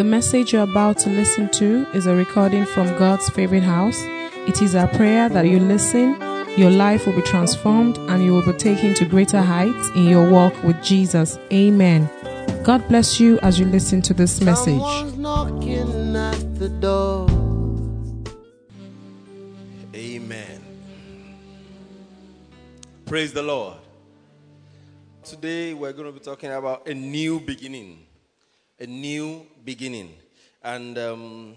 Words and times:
The 0.00 0.04
message 0.04 0.54
you're 0.54 0.62
about 0.62 0.96
to 1.00 1.10
listen 1.10 1.50
to 1.50 1.86
is 1.92 2.06
a 2.06 2.16
recording 2.16 2.64
from 2.64 2.86
God's 2.98 3.28
favorite 3.28 3.62
house. 3.62 4.00
It 4.48 4.62
is 4.62 4.74
our 4.74 4.88
prayer 4.88 5.28
that 5.28 5.46
you 5.46 5.60
listen, 5.60 6.18
your 6.56 6.70
life 6.70 7.04
will 7.04 7.12
be 7.12 7.20
transformed, 7.20 7.98
and 8.08 8.24
you 8.24 8.32
will 8.32 8.50
be 8.50 8.54
taken 8.54 8.94
to 8.94 9.04
greater 9.04 9.42
heights 9.42 9.90
in 9.94 10.06
your 10.06 10.30
walk 10.30 10.54
with 10.62 10.82
Jesus. 10.82 11.38
Amen. 11.52 12.08
God 12.64 12.88
bless 12.88 13.20
you 13.20 13.38
as 13.40 13.60
you 13.60 13.66
listen 13.66 14.00
to 14.00 14.14
this 14.14 14.40
message. 14.40 14.80
At 14.80 15.10
the 16.58 16.70
door. 16.80 17.28
Amen. 19.94 20.62
Praise 23.04 23.34
the 23.34 23.42
Lord. 23.42 23.76
Today 25.24 25.74
we're 25.74 25.92
going 25.92 26.06
to 26.06 26.12
be 26.18 26.24
talking 26.24 26.50
about 26.50 26.88
a 26.88 26.94
new 26.94 27.38
beginning. 27.38 28.06
A 28.80 28.86
new 28.86 29.46
beginning. 29.64 30.14
And 30.62 30.96
um, 30.96 31.56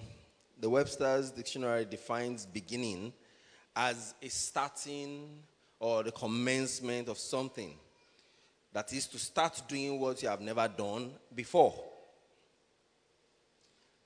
the 0.59 0.69
Webster's 0.69 1.31
dictionary 1.31 1.85
defines 1.85 2.45
beginning 2.45 3.13
as 3.75 4.13
a 4.21 4.27
starting 4.27 5.29
or 5.79 6.03
the 6.03 6.11
commencement 6.11 7.07
of 7.07 7.17
something. 7.17 7.73
That 8.73 8.91
is 8.91 9.07
to 9.07 9.19
start 9.19 9.61
doing 9.67 9.99
what 9.99 10.21
you 10.21 10.29
have 10.29 10.41
never 10.41 10.67
done 10.67 11.11
before. 11.33 11.73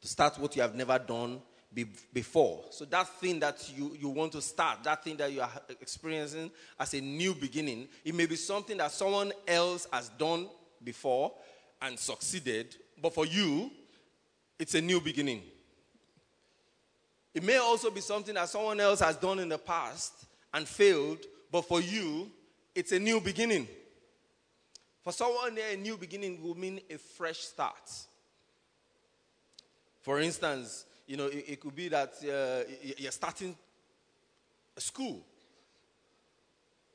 To 0.02 0.08
start 0.08 0.38
what 0.38 0.56
you 0.56 0.62
have 0.62 0.76
never 0.76 1.00
done 1.00 1.42
be- 1.74 1.86
before. 2.14 2.66
So 2.70 2.86
that 2.86 3.08
thing 3.20 3.40
that 3.40 3.72
you, 3.76 3.96
you 4.00 4.10
want 4.10 4.32
to 4.34 4.42
start, 4.42 4.84
that 4.84 5.04
thing 5.04 5.18
that 5.18 5.32
you 5.32 5.42
are 5.42 5.52
experiencing 5.82 6.52
as 6.80 6.94
a 6.94 7.02
new 7.02 7.34
beginning, 7.34 7.88
it 8.04 8.14
may 8.14 8.26
be 8.26 8.36
something 8.36 8.78
that 8.78 8.92
someone 8.92 9.32
else 9.48 9.88
has 9.92 10.10
done 10.10 10.48
before 10.84 11.32
and 11.82 11.98
succeeded, 11.98 12.76
but 13.02 13.14
for 13.14 13.26
you, 13.26 13.72
it's 14.60 14.76
a 14.76 14.82
new 14.82 15.00
beginning. 15.00 15.42
It 17.34 17.44
may 17.44 17.58
also 17.58 17.92
be 17.92 18.02
something 18.02 18.34
that 18.34 18.50
someone 18.50 18.80
else 18.80 19.00
has 19.00 19.16
done 19.16 19.40
in 19.40 19.50
the 19.50 19.60
past 19.60 20.14
and 20.54 20.68
failed, 20.68 21.20
but 21.52 21.62
for 21.64 21.82
you, 21.82 22.32
it's 22.74 22.92
a 22.92 23.00
new 23.00 23.22
beginning. 23.22 23.68
For 25.04 25.14
someone, 25.14 25.58
a 25.72 25.76
new 25.76 25.98
beginning 25.98 26.42
will 26.42 26.56
mean 26.56 26.82
a 26.90 26.98
fresh 26.98 27.40
start. 27.40 27.92
For 30.02 30.20
instance, 30.20 30.86
you 31.06 31.18
know, 31.18 31.28
it, 31.28 31.46
it 31.48 31.60
could 31.60 31.76
be 31.76 31.90
that 31.90 32.14
uh, 32.24 32.70
you're 32.98 33.12
starting 33.12 33.56
a 34.76 34.82
school, 34.82 35.26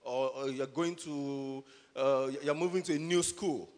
or, 0.05 0.31
or 0.31 0.51
you're 0.51 0.67
going 0.67 0.97
to, 0.97 1.65
uh, 1.97 2.31
you're 2.43 2.55
moving 2.55 2.83
to 2.83 2.95
a 2.95 2.99
new 2.99 3.23
school. 3.23 3.69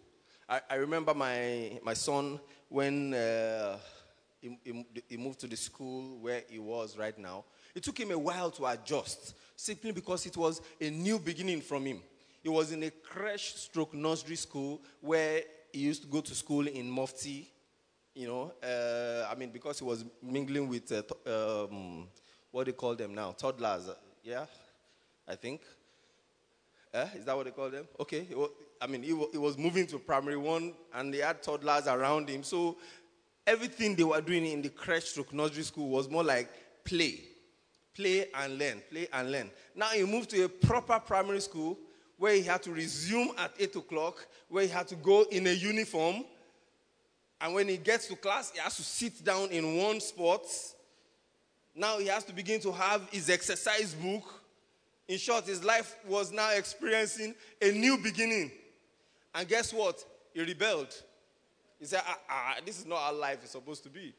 I, 0.49 0.61
I 0.71 0.75
remember 0.77 1.15
my, 1.15 1.79
my 1.83 1.95
son 1.95 2.39
when 2.69 3.15
uh, 3.15 3.79
he, 4.41 4.59
he, 4.65 4.85
he 5.09 5.17
moved 5.17 5.41
to 5.41 5.47
the 5.47 5.57
school 5.57 6.19
where 6.21 6.43
he 6.49 6.59
was 6.59 6.99
right 6.99 7.19
now. 7.19 7.45
It 7.75 7.83
took 7.83 7.99
him 7.99 8.11
a 8.11 8.19
while 8.19 8.51
to 8.53 8.67
adjust, 8.67 9.35
simply 9.57 9.93
because 9.93 10.27
it 10.27 10.37
was 10.37 10.61
a 10.81 10.91
new 10.91 11.19
beginning 11.19 11.61
from 11.61 11.87
him. 11.87 12.01
He 12.43 12.49
was 12.49 12.73
in 12.73 12.83
a 12.83 12.91
crèche 12.91 13.57
stroke 13.57 13.95
nursery 13.95 14.37
school 14.37 14.83
where 15.01 15.43
he 15.73 15.81
used 15.81 16.03
to 16.03 16.09
go 16.09 16.21
to 16.21 16.35
school 16.35 16.67
in 16.69 16.89
Mufti, 16.91 17.51
you 18.15 18.29
know, 18.29 18.53
uh, 18.63 19.27
I 19.31 19.35
mean, 19.35 19.51
because 19.51 19.79
he 19.79 19.85
was 19.85 20.05
mingling 20.23 20.69
with, 20.69 20.93
uh, 20.93 21.03
th- 21.03 21.35
um, 21.35 22.07
what 22.53 22.65
do 22.65 22.71
they 22.71 22.77
call 22.77 22.95
them 22.95 23.15
now? 23.15 23.33
Toddlers, 23.33 23.89
uh, 23.89 23.95
yeah, 24.23 24.45
I 25.27 25.35
think. 25.35 25.63
Eh? 26.93 27.09
Is 27.17 27.25
that 27.25 27.35
what 27.37 27.47
they 27.47 27.51
call 27.51 27.71
them? 27.71 27.89
Okay. 27.99 28.29
I 28.85 28.87
mean, 28.87 29.03
he, 29.03 29.15
wa- 29.15 29.29
he 29.33 29.39
was 29.39 29.57
moving 29.57 29.87
to 29.87 29.99
primary 29.99 30.37
one 30.37 30.75
and 30.93 31.13
they 31.13 31.19
had 31.19 31.43
toddlers 31.43 31.87
around 31.87 32.29
him. 32.29 32.43
So 32.43 32.77
everything 33.47 33.95
they 33.97 34.05
were 34.05 34.21
doing 34.21 34.45
in 34.45 34.61
the 34.61 34.69
crèche 34.69 35.05
stroke 35.05 35.33
nursery 35.33 35.63
school 35.63 35.89
was 35.89 36.11
more 36.11 36.23
like 36.23 36.51
play. 36.85 37.21
Play 37.97 38.27
and 38.35 38.59
learn, 38.59 38.83
play 38.91 39.09
and 39.11 39.33
learn. 39.33 39.51
Now 39.75 39.87
he 39.87 40.05
moved 40.05 40.29
to 40.31 40.45
a 40.45 40.49
proper 40.51 41.01
primary 41.01 41.41
school 41.41 41.79
where 42.19 42.35
he 42.35 42.43
had 42.43 42.63
to 42.65 42.73
resume 42.73 43.31
at 43.39 43.53
8 43.59 43.77
o'clock, 43.77 44.27
where 44.51 44.65
he 44.65 44.69
had 44.69 44.87
to 44.89 44.97
go 44.97 45.23
in 45.31 45.47
a 45.47 45.53
uniform. 45.53 46.23
And 47.41 47.55
when 47.55 47.69
he 47.69 47.79
gets 47.79 48.07
to 48.09 48.17
class, 48.17 48.51
he 48.51 48.59
has 48.59 48.77
to 48.77 48.83
sit 48.83 49.25
down 49.25 49.49
in 49.49 49.79
one 49.79 49.99
spot. 50.01 50.43
Now 51.75 51.99
he 51.99 52.09
has 52.09 52.25
to 52.25 52.35
begin 52.35 52.61
to 52.61 52.73
have 52.73 53.09
his 53.11 53.31
exercise 53.31 53.95
book. 53.95 54.25
In 55.09 55.17
short, 55.17 55.47
his 55.47 55.65
life 55.65 55.97
was 56.07 56.33
now 56.33 56.51
experiencing 56.53 57.35
a 57.63 57.73
new 57.73 57.97
beginning. 57.97 58.51
And 59.35 59.49
guess 59.49 59.73
what? 59.73 60.05
He 60.33 60.41
rebelled. 60.41 60.95
He 61.79 61.87
said, 61.87 62.03
ah, 62.07 62.19
ah, 62.31 62.55
This 62.65 62.79
is 62.79 62.87
not 62.87 62.99
how 63.01 63.15
life 63.15 63.43
is 63.45 63.51
supposed 63.51 63.83
to 63.85 63.89
be. 63.89 64.15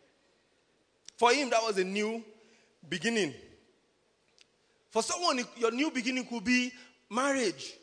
For 1.18 1.32
him, 1.34 1.50
that 1.50 1.64
was 1.64 1.78
a 1.78 1.84
new 1.84 2.24
beginning. 2.88 3.34
For 4.92 5.02
someone, 5.02 5.42
your 5.58 5.72
new 5.72 5.90
beginning 5.92 6.26
could 6.26 6.44
be 6.44 6.72
marriage. 7.10 7.74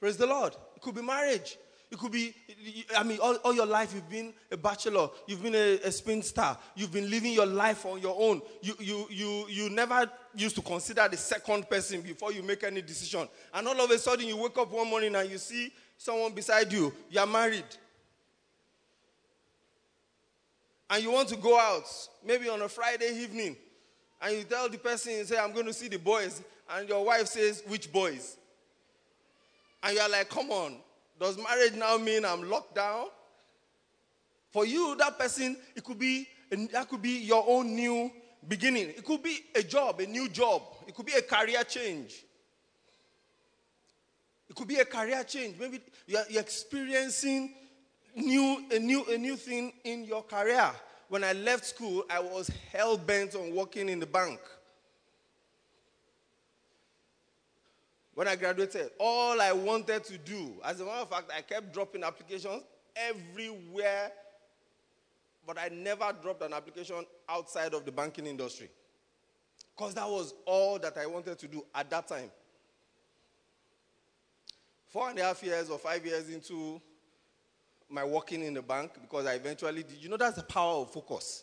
Praise 0.00 0.16
the 0.16 0.26
Lord. 0.26 0.54
It 0.76 0.82
could 0.82 0.94
be 0.94 1.02
marriage. 1.02 1.56
It 1.94 2.00
could 2.00 2.10
be, 2.10 2.34
I 2.96 3.04
mean, 3.04 3.20
all, 3.22 3.36
all 3.44 3.54
your 3.54 3.66
life 3.66 3.94
you've 3.94 4.10
been 4.10 4.34
a 4.50 4.56
bachelor, 4.56 5.08
you've 5.28 5.44
been 5.44 5.54
a, 5.54 5.78
a 5.78 5.92
spinster, 5.92 6.56
you've 6.74 6.90
been 6.90 7.08
living 7.08 7.32
your 7.32 7.46
life 7.46 7.86
on 7.86 8.00
your 8.02 8.16
own. 8.18 8.42
You, 8.62 8.74
you, 8.80 9.06
you, 9.10 9.46
you 9.48 9.70
never 9.70 10.10
used 10.34 10.56
to 10.56 10.62
consider 10.62 11.06
the 11.08 11.16
second 11.16 11.70
person 11.70 12.00
before 12.00 12.32
you 12.32 12.42
make 12.42 12.64
any 12.64 12.82
decision. 12.82 13.28
And 13.52 13.68
all 13.68 13.80
of 13.80 13.88
a 13.92 13.96
sudden 13.96 14.26
you 14.26 14.36
wake 14.36 14.58
up 14.58 14.72
one 14.72 14.90
morning 14.90 15.14
and 15.14 15.30
you 15.30 15.38
see 15.38 15.72
someone 15.96 16.32
beside 16.32 16.72
you, 16.72 16.92
you 17.10 17.20
are 17.20 17.28
married. 17.28 17.62
And 20.90 21.00
you 21.00 21.12
want 21.12 21.28
to 21.28 21.36
go 21.36 21.56
out, 21.56 21.84
maybe 22.26 22.48
on 22.48 22.60
a 22.60 22.68
Friday 22.68 23.20
evening, 23.22 23.56
and 24.20 24.36
you 24.36 24.42
tell 24.42 24.68
the 24.68 24.78
person, 24.78 25.12
you 25.12 25.24
say, 25.24 25.38
I'm 25.38 25.52
going 25.52 25.66
to 25.66 25.72
see 25.72 25.86
the 25.86 25.98
boys. 26.00 26.42
And 26.72 26.88
your 26.88 27.04
wife 27.04 27.28
says, 27.28 27.62
Which 27.68 27.92
boys? 27.92 28.36
And 29.84 29.94
you're 29.94 30.08
like, 30.08 30.28
come 30.30 30.50
on, 30.50 30.78
does 31.18 31.36
marriage 31.38 31.74
now 31.74 31.96
mean 31.96 32.24
I'm 32.24 32.48
locked 32.48 32.74
down? 32.74 33.06
For 34.50 34.64
you, 34.64 34.94
that 34.98 35.18
person, 35.18 35.56
it 35.74 35.84
could 35.84 35.98
be 35.98 36.28
that 36.72 36.88
could 36.88 37.02
be 37.02 37.18
your 37.18 37.44
own 37.46 37.74
new 37.74 38.10
beginning. 38.46 38.90
It 38.90 39.04
could 39.04 39.22
be 39.22 39.40
a 39.54 39.62
job, 39.62 40.00
a 40.00 40.06
new 40.06 40.28
job. 40.28 40.62
It 40.86 40.94
could 40.94 41.06
be 41.06 41.14
a 41.14 41.22
career 41.22 41.64
change. 41.64 42.24
It 44.48 44.54
could 44.54 44.68
be 44.68 44.76
a 44.76 44.84
career 44.84 45.24
change. 45.24 45.56
Maybe 45.58 45.80
you're, 46.06 46.22
you're 46.28 46.42
experiencing 46.42 47.54
new, 48.14 48.64
a 48.70 48.78
new, 48.78 49.04
a 49.06 49.18
new 49.18 49.36
thing 49.36 49.72
in 49.84 50.04
your 50.04 50.22
career. 50.22 50.70
When 51.08 51.24
I 51.24 51.32
left 51.32 51.64
school, 51.64 52.04
I 52.08 52.20
was 52.20 52.50
hell 52.72 52.96
bent 52.96 53.34
on 53.34 53.54
working 53.54 53.88
in 53.88 53.98
the 53.98 54.06
bank. 54.06 54.38
When 58.14 58.28
I 58.28 58.36
graduated, 58.36 58.90
all 58.98 59.40
I 59.40 59.52
wanted 59.52 60.04
to 60.04 60.18
do, 60.18 60.54
as 60.64 60.80
a 60.80 60.84
matter 60.84 60.98
of 60.98 61.10
fact, 61.10 61.32
I 61.36 61.40
kept 61.40 61.72
dropping 61.72 62.04
applications 62.04 62.62
everywhere, 62.94 64.12
but 65.46 65.58
I 65.58 65.68
never 65.68 66.14
dropped 66.22 66.42
an 66.42 66.52
application 66.52 67.04
outside 67.28 67.74
of 67.74 67.84
the 67.84 67.90
banking 67.90 68.26
industry. 68.26 68.70
Because 69.76 69.94
that 69.94 70.08
was 70.08 70.32
all 70.46 70.78
that 70.78 70.96
I 70.96 71.06
wanted 71.06 71.38
to 71.40 71.48
do 71.48 71.64
at 71.74 71.90
that 71.90 72.06
time. 72.06 72.30
Four 74.86 75.10
and 75.10 75.18
a 75.18 75.24
half 75.24 75.42
years 75.42 75.68
or 75.68 75.78
five 75.78 76.06
years 76.06 76.28
into 76.28 76.80
my 77.90 78.04
working 78.04 78.44
in 78.44 78.54
the 78.54 78.62
bank, 78.62 78.92
because 79.00 79.26
I 79.26 79.34
eventually 79.34 79.82
did, 79.82 80.00
you 80.00 80.08
know, 80.08 80.16
that's 80.16 80.36
the 80.36 80.44
power 80.44 80.82
of 80.82 80.92
focus. 80.92 81.42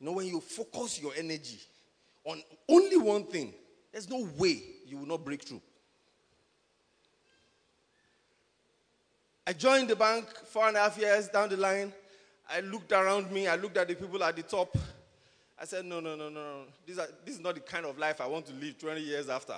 You 0.00 0.06
know, 0.06 0.12
when 0.12 0.26
you 0.26 0.40
focus 0.40 1.00
your 1.00 1.12
energy 1.16 1.60
on 2.24 2.42
only 2.68 2.96
one 2.96 3.24
thing, 3.24 3.54
there's 3.92 4.10
no 4.10 4.28
way 4.36 4.60
you 4.86 4.96
will 4.98 5.06
not 5.06 5.24
break 5.24 5.44
through. 5.44 5.62
I 9.50 9.52
joined 9.52 9.90
the 9.90 9.96
bank 9.96 10.26
four 10.46 10.68
and 10.68 10.76
a 10.76 10.80
half 10.80 10.96
years 10.96 11.26
down 11.26 11.48
the 11.48 11.56
line. 11.56 11.92
I 12.48 12.60
looked 12.60 12.92
around 12.92 13.32
me, 13.32 13.48
I 13.48 13.56
looked 13.56 13.76
at 13.78 13.88
the 13.88 13.96
people 13.96 14.22
at 14.22 14.36
the 14.36 14.44
top. 14.44 14.78
I 15.60 15.64
said, 15.64 15.84
no, 15.86 15.98
no, 15.98 16.14
no, 16.14 16.28
no, 16.28 16.40
no. 16.40 16.62
This, 16.86 16.98
this 17.24 17.34
is 17.34 17.40
not 17.40 17.56
the 17.56 17.60
kind 17.60 17.84
of 17.84 17.98
life 17.98 18.20
I 18.20 18.28
want 18.28 18.46
to 18.46 18.52
live 18.54 18.78
20 18.78 19.00
years 19.00 19.28
after. 19.28 19.56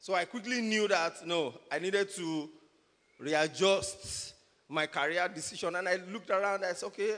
So 0.00 0.14
I 0.14 0.24
quickly 0.24 0.62
knew 0.62 0.88
that, 0.88 1.26
no, 1.26 1.52
I 1.70 1.78
needed 1.78 2.08
to 2.14 2.48
readjust 3.18 4.32
my 4.66 4.86
career 4.86 5.28
decision. 5.28 5.76
And 5.76 5.86
I 5.86 5.96
looked 6.10 6.30
around, 6.30 6.64
I 6.64 6.72
said, 6.72 6.86
okay, 6.86 7.16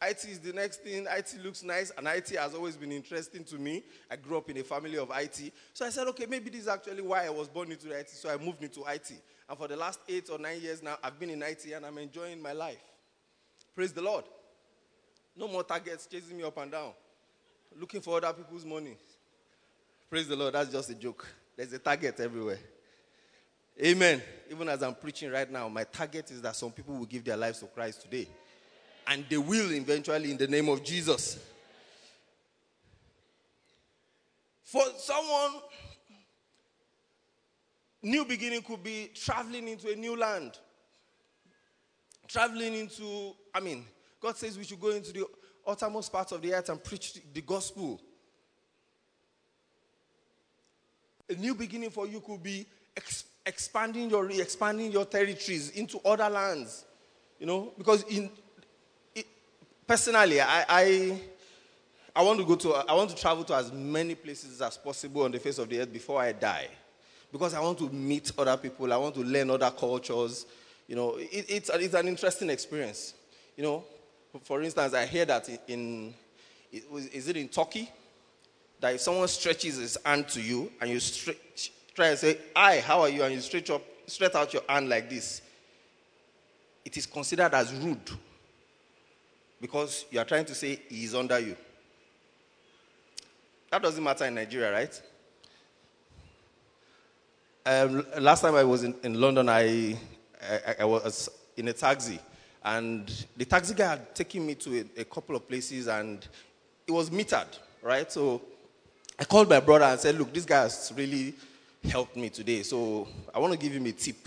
IT 0.00 0.26
is 0.30 0.38
the 0.38 0.52
next 0.52 0.84
thing. 0.84 1.08
IT 1.10 1.38
looks 1.42 1.64
nice, 1.64 1.90
and 1.98 2.06
IT 2.06 2.28
has 2.36 2.54
always 2.54 2.76
been 2.76 2.92
interesting 2.92 3.42
to 3.46 3.56
me. 3.56 3.82
I 4.08 4.14
grew 4.14 4.38
up 4.38 4.48
in 4.48 4.58
a 4.58 4.62
family 4.62 4.96
of 4.96 5.10
IT. 5.12 5.52
So 5.74 5.84
I 5.84 5.90
said, 5.90 6.06
okay, 6.06 6.26
maybe 6.26 6.50
this 6.50 6.62
is 6.62 6.68
actually 6.68 7.02
why 7.02 7.26
I 7.26 7.30
was 7.30 7.48
born 7.48 7.72
into 7.72 7.90
IT. 7.90 8.10
So 8.10 8.30
I 8.30 8.36
moved 8.36 8.62
into 8.62 8.84
IT. 8.84 9.20
And 9.48 9.56
for 9.56 9.66
the 9.66 9.76
last 9.76 10.00
eight 10.08 10.28
or 10.30 10.38
nine 10.38 10.60
years 10.60 10.82
now, 10.82 10.98
I've 11.02 11.18
been 11.18 11.30
in 11.30 11.42
IT 11.42 11.64
and 11.74 11.86
I'm 11.86 11.96
enjoying 11.98 12.40
my 12.42 12.52
life. 12.52 12.82
Praise 13.74 13.92
the 13.92 14.02
Lord. 14.02 14.24
No 15.36 15.48
more 15.48 15.62
targets 15.62 16.06
chasing 16.06 16.36
me 16.36 16.42
up 16.42 16.56
and 16.58 16.70
down, 16.70 16.90
looking 17.78 18.00
for 18.00 18.16
other 18.16 18.32
people's 18.32 18.64
money. 18.64 18.96
Praise 20.10 20.26
the 20.26 20.36
Lord. 20.36 20.54
That's 20.54 20.70
just 20.70 20.90
a 20.90 20.94
joke. 20.94 21.26
There's 21.56 21.72
a 21.72 21.78
target 21.78 22.18
everywhere. 22.20 22.58
Amen. 23.80 24.20
Even 24.50 24.68
as 24.68 24.82
I'm 24.82 24.94
preaching 24.94 25.30
right 25.30 25.50
now, 25.50 25.68
my 25.68 25.84
target 25.84 26.30
is 26.30 26.42
that 26.42 26.56
some 26.56 26.72
people 26.72 26.96
will 26.96 27.06
give 27.06 27.24
their 27.24 27.36
lives 27.36 27.60
to 27.60 27.66
Christ 27.66 28.02
today. 28.02 28.26
And 29.06 29.24
they 29.28 29.38
will 29.38 29.72
eventually 29.72 30.32
in 30.32 30.36
the 30.36 30.48
name 30.48 30.68
of 30.68 30.82
Jesus. 30.82 31.38
For 34.64 34.82
someone, 34.98 35.62
new 38.02 38.24
beginning 38.24 38.62
could 38.62 38.82
be 38.82 39.10
traveling 39.14 39.68
into 39.68 39.90
a 39.92 39.96
new 39.96 40.16
land. 40.16 40.58
Traveling 42.26 42.74
into, 42.74 43.34
I 43.54 43.60
mean, 43.60 43.84
God 44.20 44.36
says 44.36 44.58
we 44.58 44.64
should 44.64 44.80
go 44.80 44.90
into 44.90 45.12
the 45.12 45.26
uttermost 45.66 46.12
parts 46.12 46.32
of 46.32 46.42
the 46.42 46.54
earth 46.54 46.68
and 46.68 46.82
preach 46.82 47.18
the 47.32 47.40
gospel. 47.40 48.00
A 51.30 51.34
new 51.34 51.54
beginning 51.54 51.90
for 51.90 52.06
you 52.06 52.20
could 52.20 52.42
be 52.42 52.66
ex- 52.96 53.24
expanding 53.44 54.10
your 54.10 54.30
expanding 54.30 54.90
your 54.90 55.04
territories 55.04 55.70
into 55.70 56.00
other 56.04 56.28
lands. 56.28 56.84
You 57.38 57.46
know, 57.46 57.72
because 57.76 58.02
in 58.04 58.30
it, 59.14 59.26
personally, 59.86 60.40
I, 60.40 60.64
I 60.68 61.20
I 62.16 62.22
want 62.22 62.40
to 62.40 62.44
go 62.44 62.56
to 62.56 62.74
I 62.74 62.94
want 62.94 63.10
to 63.10 63.16
travel 63.16 63.44
to 63.44 63.54
as 63.54 63.72
many 63.72 64.14
places 64.14 64.60
as 64.60 64.76
possible 64.76 65.22
on 65.22 65.30
the 65.30 65.38
face 65.38 65.58
of 65.58 65.68
the 65.68 65.80
earth 65.80 65.92
before 65.92 66.20
I 66.20 66.32
die, 66.32 66.68
because 67.32 67.54
I 67.54 67.60
want 67.60 67.78
to 67.78 67.90
meet 67.90 68.32
other 68.38 68.56
people. 68.56 68.92
I 68.92 68.96
want 68.96 69.14
to 69.14 69.22
learn 69.22 69.50
other 69.50 69.70
cultures. 69.70 70.46
You 70.86 70.96
know, 70.96 71.16
it, 71.16 71.46
it's 71.48 71.70
it's 71.72 71.94
an 71.94 72.08
interesting 72.08 72.50
experience. 72.50 73.14
You 73.56 73.64
know, 73.64 73.84
for 74.42 74.62
instance, 74.62 74.94
I 74.94 75.06
hear 75.06 75.24
that 75.26 75.48
in, 75.68 76.14
is 76.72 77.28
it 77.28 77.36
in 77.36 77.48
Turkey 77.48 77.90
that 78.80 78.94
if 78.94 79.00
someone 79.00 79.28
stretches 79.28 79.76
his 79.76 79.98
hand 80.04 80.28
to 80.28 80.40
you 80.40 80.70
and 80.80 80.90
you 80.90 81.00
stretch, 81.00 81.72
try 81.94 82.08
and 82.08 82.18
say, 82.18 82.38
"Hi, 82.56 82.80
how 82.80 83.00
are 83.00 83.08
you?" 83.08 83.22
and 83.22 83.34
you 83.34 83.40
stretch 83.40 83.70
up, 83.70 83.82
stretch 84.06 84.34
out 84.34 84.52
your 84.52 84.62
hand 84.68 84.88
like 84.88 85.10
this, 85.10 85.42
it 86.84 86.96
is 86.96 87.06
considered 87.06 87.52
as 87.52 87.72
rude 87.74 88.10
because 89.60 90.06
you 90.10 90.18
are 90.18 90.24
trying 90.24 90.44
to 90.44 90.54
say 90.54 90.80
he 90.88 91.04
is 91.04 91.14
under 91.14 91.38
you. 91.38 91.56
That 93.70 93.82
doesn't 93.82 94.02
matter 94.02 94.24
in 94.24 94.34
Nigeria, 94.34 94.72
right? 94.72 95.02
Um, 97.70 98.02
last 98.18 98.40
time 98.40 98.54
I 98.54 98.64
was 98.64 98.82
in, 98.82 98.94
in 99.02 99.20
London, 99.20 99.46
I, 99.50 99.94
I, 100.42 100.76
I, 100.80 100.84
was 100.86 101.28
in 101.54 101.68
a 101.68 101.74
taxi, 101.74 102.18
and 102.64 103.26
the 103.36 103.44
taxi 103.44 103.74
guy 103.74 103.90
had 103.90 104.14
taken 104.14 104.46
me 104.46 104.54
to 104.54 104.78
a, 104.96 105.02
a 105.02 105.04
couple 105.04 105.36
of 105.36 105.46
places, 105.46 105.86
and 105.86 106.26
it 106.86 106.92
was 106.92 107.10
metered, 107.10 107.58
right? 107.82 108.10
So 108.10 108.40
I 109.18 109.24
called 109.24 109.50
my 109.50 109.60
brother 109.60 109.84
and 109.84 110.00
said, 110.00 110.14
Look, 110.16 110.32
this 110.32 110.46
guy 110.46 110.62
has 110.62 110.94
really 110.96 111.34
helped 111.84 112.16
me 112.16 112.30
today, 112.30 112.62
so 112.62 113.06
I 113.34 113.38
want 113.38 113.52
to 113.52 113.58
give 113.58 113.72
him 113.72 113.84
a 113.84 113.92
tip. 113.92 114.26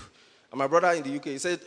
And 0.51 0.59
my 0.59 0.67
brother 0.67 0.91
in 0.91 1.01
the 1.01 1.15
UK 1.15 1.25
he 1.25 1.39
said, 1.39 1.61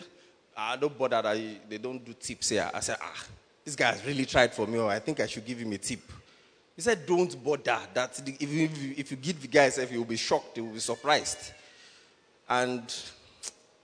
ah, 0.56 0.76
Don't 0.76 0.96
bother 0.96 1.22
that 1.22 1.68
they 1.68 1.78
don't 1.78 2.04
do 2.04 2.12
tips 2.12 2.50
here. 2.50 2.70
I 2.72 2.78
said, 2.78 2.98
Ah, 3.02 3.24
this 3.64 3.74
guy 3.74 3.90
has 3.90 4.06
really 4.06 4.26
tried 4.26 4.54
for 4.54 4.68
me, 4.68 4.78
or 4.78 4.92
I 4.92 5.00
think 5.00 5.18
I 5.18 5.26
should 5.26 5.44
give 5.44 5.58
him 5.58 5.72
a 5.72 5.78
tip. 5.78 6.02
He 6.76 6.82
said, 6.82 7.04
Don't 7.04 7.42
bother. 7.42 7.80
That 7.94 8.22
if 8.40 8.48
you, 8.48 8.70
if 8.96 9.10
you 9.10 9.16
give 9.16 9.42
the 9.42 9.48
guy 9.48 9.64
if 9.64 9.90
he 9.90 9.98
will 9.98 10.04
be 10.04 10.16
shocked, 10.16 10.54
he 10.54 10.60
will 10.60 10.74
be 10.74 10.78
surprised. 10.78 11.50
And 12.48 12.94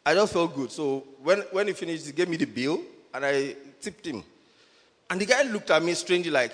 I 0.04 0.14
just 0.14 0.32
felt 0.32 0.54
good. 0.54 0.70
So 0.70 1.04
when, 1.22 1.40
when 1.52 1.66
he 1.68 1.72
finished, 1.72 2.06
he 2.06 2.12
gave 2.12 2.28
me 2.28 2.36
the 2.36 2.46
bill 2.46 2.80
and 3.12 3.24
I 3.24 3.56
tipped 3.80 4.06
him. 4.06 4.22
And 5.08 5.20
the 5.20 5.26
guy 5.26 5.42
looked 5.42 5.70
at 5.70 5.82
me 5.82 5.94
strangely, 5.94 6.30
like, 6.30 6.52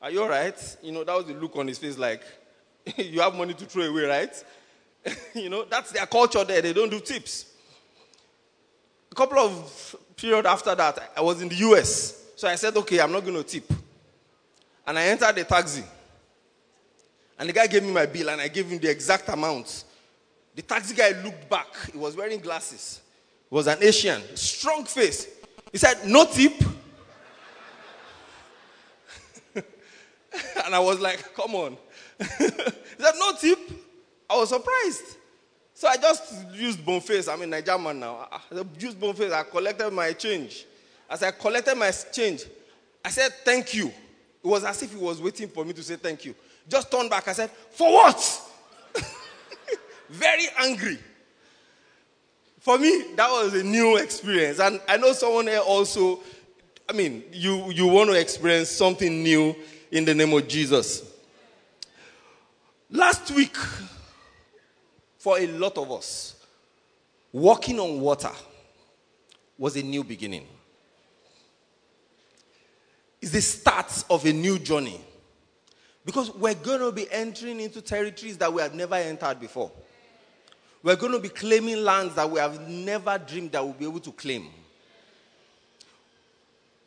Are 0.00 0.10
you 0.10 0.22
all 0.22 0.28
right? 0.28 0.76
You 0.82 0.92
know, 0.92 1.04
that 1.04 1.16
was 1.16 1.26
the 1.26 1.34
look 1.34 1.56
on 1.56 1.66
his 1.66 1.78
face, 1.78 1.98
like, 1.98 2.22
You 2.96 3.20
have 3.20 3.34
money 3.34 3.54
to 3.54 3.64
throw 3.64 3.84
away, 3.84 4.04
right? 4.04 4.44
you 5.34 5.48
know, 5.48 5.64
that's 5.64 5.92
their 5.92 6.06
culture 6.06 6.44
there. 6.44 6.62
They 6.62 6.72
don't 6.72 6.90
do 6.90 7.00
tips. 7.00 7.46
A 9.10 9.14
couple 9.14 9.38
of 9.38 9.96
period 10.16 10.46
after 10.46 10.74
that, 10.74 11.12
I 11.16 11.20
was 11.20 11.42
in 11.42 11.48
the 11.48 11.56
US. 11.56 12.22
So 12.36 12.46
I 12.46 12.54
said, 12.54 12.76
Okay, 12.76 13.00
I'm 13.00 13.12
not 13.12 13.24
going 13.24 13.36
to 13.36 13.42
tip. 13.42 13.70
And 14.86 14.98
I 14.98 15.06
entered 15.06 15.34
the 15.34 15.44
taxi. 15.44 15.84
And 17.38 17.48
the 17.48 17.52
guy 17.52 17.66
gave 17.66 17.82
me 17.82 17.90
my 17.90 18.06
bill 18.06 18.30
and 18.30 18.40
I 18.40 18.48
gave 18.48 18.66
him 18.68 18.78
the 18.78 18.90
exact 18.90 19.28
amount. 19.28 19.84
The 20.54 20.62
taxi 20.62 20.94
guy 20.94 21.10
looked 21.22 21.48
back. 21.48 21.66
He 21.92 21.98
was 21.98 22.16
wearing 22.16 22.40
glasses. 22.40 23.00
He 23.48 23.54
was 23.54 23.66
an 23.66 23.82
Asian, 23.82 24.22
strong 24.36 24.84
face. 24.84 25.26
He 25.72 25.78
said, 25.78 26.06
No 26.06 26.24
tip. 26.26 26.52
and 29.54 30.74
I 30.74 30.78
was 30.78 30.98
like, 31.00 31.34
Come 31.34 31.54
on. 31.54 31.76
he 32.18 32.26
said, 32.26 33.14
No 33.16 33.32
tip. 33.40 33.58
I 34.28 34.36
was 34.36 34.48
surprised. 34.48 35.16
So 35.74 35.88
I 35.88 35.96
just 35.96 36.34
used 36.52 36.84
bone 36.84 37.00
face. 37.00 37.26
I'm 37.26 37.40
in 37.42 37.50
Nigeria 37.50 37.94
now. 37.94 38.28
I 38.30 38.40
used 38.78 39.00
bone 39.00 39.14
face. 39.14 39.32
I 39.32 39.42
collected 39.44 39.90
my 39.90 40.12
change. 40.12 40.66
As 41.08 41.22
I 41.22 41.30
collected 41.30 41.74
my 41.74 41.90
change, 41.90 42.44
I 43.04 43.10
said, 43.10 43.32
Thank 43.44 43.74
you. 43.74 43.88
It 43.88 44.46
was 44.46 44.64
as 44.64 44.82
if 44.82 44.92
he 44.92 44.98
was 44.98 45.20
waiting 45.20 45.48
for 45.48 45.64
me 45.64 45.72
to 45.74 45.82
say 45.82 45.96
thank 45.96 46.24
you. 46.24 46.34
Just 46.68 46.90
turned 46.90 47.10
back. 47.10 47.28
I 47.28 47.32
said, 47.32 47.50
For 47.50 47.92
what? 47.92 48.42
Very 50.10 50.46
angry. 50.58 50.98
For 52.58 52.78
me, 52.78 53.04
that 53.14 53.30
was 53.30 53.54
a 53.54 53.62
new 53.62 53.96
experience. 53.96 54.58
And 54.58 54.80
I 54.88 54.96
know 54.96 55.12
someone 55.12 55.46
here 55.46 55.60
also, 55.60 56.20
I 56.88 56.92
mean, 56.92 57.22
you, 57.32 57.70
you 57.70 57.86
want 57.86 58.10
to 58.10 58.20
experience 58.20 58.68
something 58.68 59.22
new 59.22 59.54
in 59.92 60.04
the 60.04 60.14
name 60.14 60.32
of 60.32 60.46
Jesus. 60.48 61.10
Last 62.90 63.30
week, 63.30 63.56
for 65.16 65.38
a 65.38 65.46
lot 65.46 65.78
of 65.78 65.92
us, 65.92 66.34
walking 67.32 67.78
on 67.78 68.00
water 68.00 68.32
was 69.56 69.76
a 69.76 69.82
new 69.82 70.02
beginning. 70.02 70.46
It's 73.22 73.30
the 73.30 73.42
start 73.42 74.04
of 74.10 74.26
a 74.26 74.32
new 74.32 74.58
journey. 74.58 75.00
Because 76.04 76.34
we're 76.34 76.54
going 76.54 76.80
to 76.80 76.90
be 76.90 77.06
entering 77.12 77.60
into 77.60 77.80
territories 77.80 78.38
that 78.38 78.52
we 78.52 78.60
have 78.60 78.74
never 78.74 78.96
entered 78.96 79.38
before. 79.38 79.70
We're 80.82 80.96
going 80.96 81.12
to 81.12 81.18
be 81.18 81.28
claiming 81.28 81.84
lands 81.84 82.14
that 82.14 82.30
we 82.30 82.40
have 82.40 82.68
never 82.68 83.18
dreamed 83.18 83.52
that 83.52 83.62
we'll 83.62 83.74
be 83.74 83.84
able 83.84 84.00
to 84.00 84.12
claim. 84.12 84.48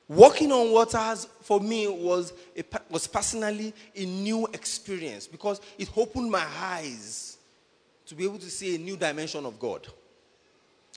Walking 0.07 0.51
on 0.51 0.71
waters 0.71 1.27
for 1.41 1.59
me 1.59 1.87
was, 1.87 2.33
a, 2.57 2.63
was 2.89 3.07
personally 3.07 3.73
a 3.95 4.05
new 4.05 4.45
experience 4.47 5.27
because 5.27 5.61
it 5.77 5.89
opened 5.95 6.29
my 6.29 6.45
eyes 6.59 7.37
to 8.05 8.15
be 8.15 8.23
able 8.25 8.37
to 8.39 8.49
see 8.49 8.75
a 8.75 8.77
new 8.77 8.97
dimension 8.97 9.45
of 9.45 9.59
God. 9.59 9.87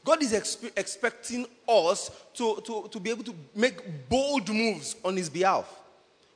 God 0.04 0.22
is 0.22 0.32
expe- 0.32 0.72
expecting 0.76 1.46
us 1.68 2.10
to, 2.34 2.60
to, 2.64 2.88
to 2.90 3.00
be 3.00 3.10
able 3.10 3.24
to 3.24 3.34
make 3.54 4.08
bold 4.08 4.48
moves 4.48 4.96
on 5.04 5.16
His 5.16 5.28
behalf. 5.28 5.68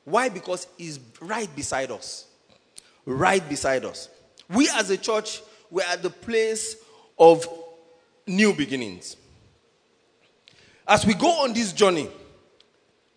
Why? 0.03 0.29
Because 0.29 0.67
He's 0.77 0.99
right 1.19 1.53
beside 1.55 1.91
us. 1.91 2.25
Right 3.05 3.47
beside 3.47 3.85
us. 3.85 4.09
We 4.49 4.69
as 4.69 4.89
a 4.89 4.97
church, 4.97 5.41
we're 5.71 5.87
at 5.87 6.03
the 6.03 6.09
place 6.09 6.75
of 7.17 7.47
new 8.27 8.53
beginnings. 8.53 9.15
As 10.87 11.05
we 11.05 11.13
go 11.13 11.43
on 11.43 11.53
this 11.53 11.71
journey, 11.71 12.09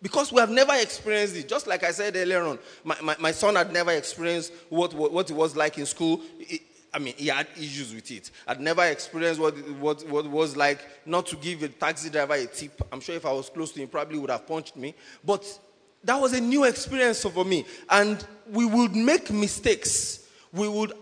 because 0.01 0.33
we 0.33 0.39
have 0.39 0.51
never 0.51 0.75
experienced 0.75 1.35
it, 1.37 1.49
just 1.49 1.67
like 1.67 1.83
I 1.83 1.91
said 1.91 2.15
earlier 2.15 2.43
on, 2.43 2.59
my, 2.85 2.97
my, 3.03 3.17
my 3.19 3.33
son 3.33 3.57
had 3.57 3.73
never 3.73 3.91
experienced 3.91 4.53
what, 4.69 4.95
what, 4.95 5.13
what, 5.13 5.31
it 5.31 5.35
was 5.35 5.57
like 5.57 5.79
in 5.79 5.87
school. 5.87 6.21
It, 6.39 6.61
I 6.93 7.01
mean, 7.01 7.15
he 7.17 7.27
had 7.27 7.49
issues 7.57 7.93
with 7.93 8.09
it. 8.11 8.31
I'd 8.47 8.61
never 8.61 8.85
experienced 8.85 9.41
what, 9.41 9.57
what, 9.79 10.07
what 10.09 10.27
was 10.29 10.57
like 10.57 10.79
not 11.07 11.27
to 11.27 11.37
give 11.37 11.63
a 11.65 11.69
taxi 11.69 12.11
driver 12.11 12.35
a 12.35 12.47
tip. 12.47 12.81
I'm 12.93 13.01
sure 13.01 13.17
if 13.17 13.27
I 13.27 13.33
was 13.33 13.49
close 13.49 13.73
to 13.73 13.81
him, 13.81 13.89
probably 13.89 14.19
would 14.19 14.31
have 14.31 14.47
punched 14.47 14.77
me. 14.77 14.95
But 15.25 15.59
that 16.05 16.21
was 16.21 16.35
a 16.35 16.41
new 16.41 16.65
experience 16.65 17.23
for 17.23 17.45
me. 17.45 17.65
And 17.89 18.25
we 18.49 18.67
would 18.67 18.95
make 18.95 19.33
mistakes. 19.33 20.29
We 20.53 20.69
would 20.69 20.93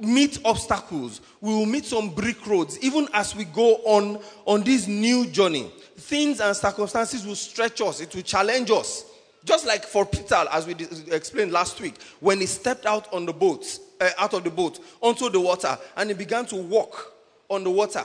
meet 0.00 0.38
obstacles. 0.44 1.20
We 1.40 1.54
will 1.54 1.66
meet 1.66 1.84
some 1.84 2.10
brick 2.10 2.46
roads. 2.46 2.78
Even 2.82 3.08
as 3.12 3.34
we 3.34 3.44
go 3.44 3.76
on, 3.84 4.20
on 4.46 4.62
this 4.62 4.86
new 4.86 5.26
journey, 5.26 5.70
things 5.96 6.40
and 6.40 6.56
circumstances 6.56 7.26
will 7.26 7.34
stretch 7.34 7.80
us. 7.80 8.00
It 8.00 8.14
will 8.14 8.22
challenge 8.22 8.70
us. 8.70 9.04
Just 9.44 9.66
like 9.66 9.84
for 9.84 10.04
Peter, 10.04 10.44
as 10.52 10.66
we 10.66 10.74
explained 11.10 11.52
last 11.52 11.80
week, 11.80 11.94
when 12.20 12.40
he 12.40 12.46
stepped 12.46 12.84
out 12.84 13.12
on 13.12 13.24
the 13.24 13.32
boat, 13.32 13.78
uh, 14.00 14.10
out 14.18 14.34
of 14.34 14.44
the 14.44 14.50
boat 14.50 14.80
onto 15.00 15.30
the 15.30 15.40
water, 15.40 15.78
and 15.96 16.10
he 16.10 16.14
began 16.14 16.44
to 16.46 16.56
walk 16.56 17.14
on 17.48 17.64
the 17.64 17.70
water. 17.70 18.04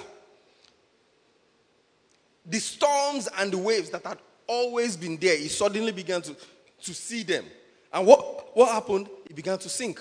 The 2.45 2.59
storms 2.59 3.27
and 3.37 3.51
the 3.51 3.57
waves 3.57 3.89
that 3.89 4.05
had 4.05 4.19
always 4.47 4.95
been 4.95 5.17
there, 5.17 5.37
he 5.37 5.47
suddenly 5.47 5.91
began 5.91 6.21
to, 6.21 6.35
to 6.83 6.93
see 6.93 7.23
them. 7.23 7.45
And 7.91 8.05
what, 8.05 8.55
what 8.55 8.71
happened? 8.71 9.09
He 9.27 9.33
began 9.33 9.57
to 9.57 9.69
sink. 9.69 9.99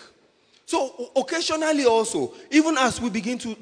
So 0.66 1.10
occasionally 1.16 1.84
also, 1.84 2.32
even 2.50 2.76
as 2.78 3.00
we 3.00 3.10
begin 3.10 3.38
to 3.38 3.56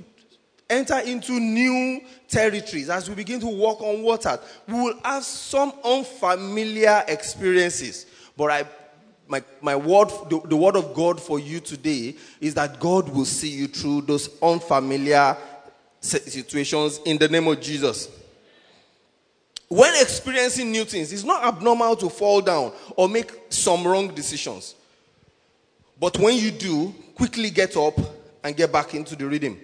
enter 0.70 0.98
into 1.00 1.32
new 1.32 2.00
territories, 2.28 2.88
as 2.88 3.08
we 3.08 3.14
begin 3.14 3.40
to 3.40 3.46
walk 3.46 3.80
on 3.80 4.02
water, 4.02 4.38
we 4.66 4.74
will 4.74 4.94
have 5.04 5.24
some 5.24 5.72
unfamiliar 5.84 7.04
experiences. 7.08 8.06
But 8.36 8.50
I, 8.50 8.64
my, 9.28 9.42
my 9.60 9.76
word, 9.76 10.08
the, 10.30 10.40
the 10.44 10.56
word 10.56 10.76
of 10.76 10.94
God 10.94 11.20
for 11.20 11.38
you 11.38 11.60
today 11.60 12.16
is 12.40 12.54
that 12.54 12.80
God 12.80 13.08
will 13.08 13.24
see 13.24 13.50
you 13.50 13.66
through 13.66 14.02
those 14.02 14.30
unfamiliar 14.40 15.36
situations 16.00 17.00
in 17.04 17.18
the 17.18 17.28
name 17.28 17.46
of 17.48 17.60
Jesus. 17.60 18.08
When 19.68 19.94
experiencing 20.02 20.70
new 20.70 20.84
things, 20.84 21.12
it's 21.12 21.24
not 21.24 21.44
abnormal 21.44 21.96
to 21.96 22.10
fall 22.10 22.42
down 22.42 22.72
or 22.96 23.08
make 23.08 23.32
some 23.48 23.86
wrong 23.86 24.14
decisions. 24.14 24.74
But 25.98 26.18
when 26.18 26.36
you 26.36 26.50
do, 26.50 26.94
quickly 27.14 27.50
get 27.50 27.76
up 27.76 27.98
and 28.42 28.56
get 28.56 28.72
back 28.72 28.94
into 28.94 29.16
the 29.16 29.26
rhythm. 29.26 29.58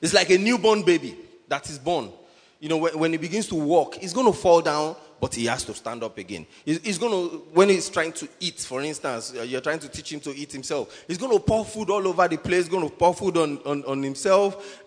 It's 0.00 0.14
like 0.14 0.30
a 0.30 0.38
newborn 0.38 0.82
baby 0.82 1.16
that 1.48 1.68
is 1.68 1.78
born. 1.78 2.10
You 2.58 2.68
know, 2.68 2.78
when, 2.78 2.98
when 2.98 3.12
he 3.12 3.18
begins 3.18 3.48
to 3.48 3.54
walk, 3.54 3.96
he's 3.96 4.12
going 4.12 4.26
to 4.26 4.32
fall 4.32 4.60
down, 4.60 4.96
but 5.20 5.34
he 5.34 5.46
has 5.46 5.64
to 5.64 5.74
stand 5.74 6.02
up 6.02 6.16
again. 6.16 6.46
He's, 6.64 6.80
he's 6.82 6.98
going 6.98 7.12
to, 7.12 7.36
when 7.52 7.68
he's 7.68 7.88
trying 7.88 8.12
to 8.12 8.28
eat, 8.38 8.60
for 8.60 8.82
instance, 8.82 9.34
uh, 9.36 9.42
you're 9.42 9.60
trying 9.60 9.78
to 9.80 9.88
teach 9.88 10.12
him 10.12 10.20
to 10.20 10.34
eat 10.34 10.52
himself, 10.52 11.04
he's 11.06 11.18
going 11.18 11.32
to 11.32 11.40
pour 11.42 11.64
food 11.64 11.90
all 11.90 12.06
over 12.06 12.26
the 12.28 12.38
place, 12.38 12.68
going 12.68 12.88
to 12.88 12.94
pour 12.94 13.14
food 13.14 13.36
on, 13.36 13.58
on, 13.64 13.84
on 13.84 14.02
himself. 14.02 14.82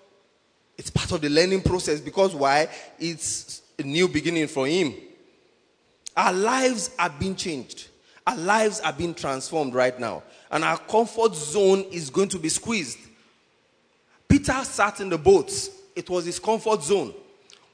It's 0.78 0.90
part 0.90 1.12
of 1.12 1.22
the 1.22 1.30
learning 1.30 1.62
process 1.62 2.00
because 2.00 2.34
why? 2.34 2.68
It's 3.00 3.62
a 3.78 3.84
new 3.84 4.08
beginning 4.08 4.48
for 4.48 4.68
him. 4.68 4.94
Our 6.16 6.34
lives 6.34 6.92
are 6.98 7.10
being 7.10 7.36
changed. 7.36 7.90
Our 8.26 8.38
lives 8.38 8.80
are 8.80 8.94
being 8.94 9.14
transformed 9.14 9.74
right 9.74 10.00
now. 10.00 10.24
And 10.50 10.64
our 10.64 10.78
comfort 10.78 11.36
zone 11.36 11.86
is 11.92 12.10
going 12.10 12.30
to 12.30 12.40
be 12.40 12.50
squeezed. 12.50 13.00
Peter 14.28 14.64
sat 14.64 15.00
in 15.00 15.10
the 15.10 15.18
boat, 15.18 15.52
it 15.96 16.10
was 16.10 16.26
his 16.26 16.40
comfort 16.40 16.84
zone. 16.84 17.14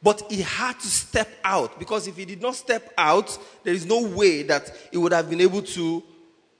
But 0.01 0.23
he 0.29 0.41
had 0.41 0.79
to 0.79 0.87
step 0.87 1.29
out 1.43 1.77
because 1.77 2.07
if 2.07 2.15
he 2.15 2.25
did 2.25 2.41
not 2.41 2.55
step 2.55 2.93
out, 2.97 3.37
there 3.63 3.73
is 3.73 3.85
no 3.85 4.01
way 4.07 4.43
that 4.43 4.71
he 4.91 4.97
would 4.97 5.11
have 5.11 5.29
been 5.29 5.41
able 5.41 5.61
to 5.61 6.03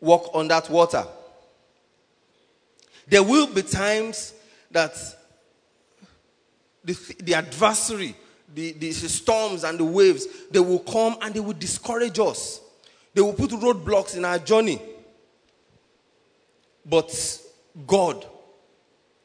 walk 0.02 0.30
on 0.34 0.50
that 0.50 0.70
water. 0.70 1.06
There 3.08 3.24
will 3.24 3.48
be 3.48 3.62
times 3.62 4.34
that 4.72 4.94
the, 6.84 7.16
the 7.20 7.34
adversary, 7.34 8.16
the, 8.54 8.74
the 8.74 8.92
storms 8.92 9.64
and 9.64 9.80
the 9.80 9.86
waves, 9.86 10.28
they 10.52 10.60
will 10.60 10.80
come 10.80 11.18
and 11.22 11.34
they 11.34 11.40
will 11.40 11.54
discourage 11.54 12.20
us. 12.20 12.62
They 13.14 13.22
will 13.22 13.34
put 13.34 13.52
roadblocks 13.52 14.16
in 14.16 14.26
our 14.26 14.40
journey. 14.40 14.82
But 16.86 17.42
God, 17.86 18.26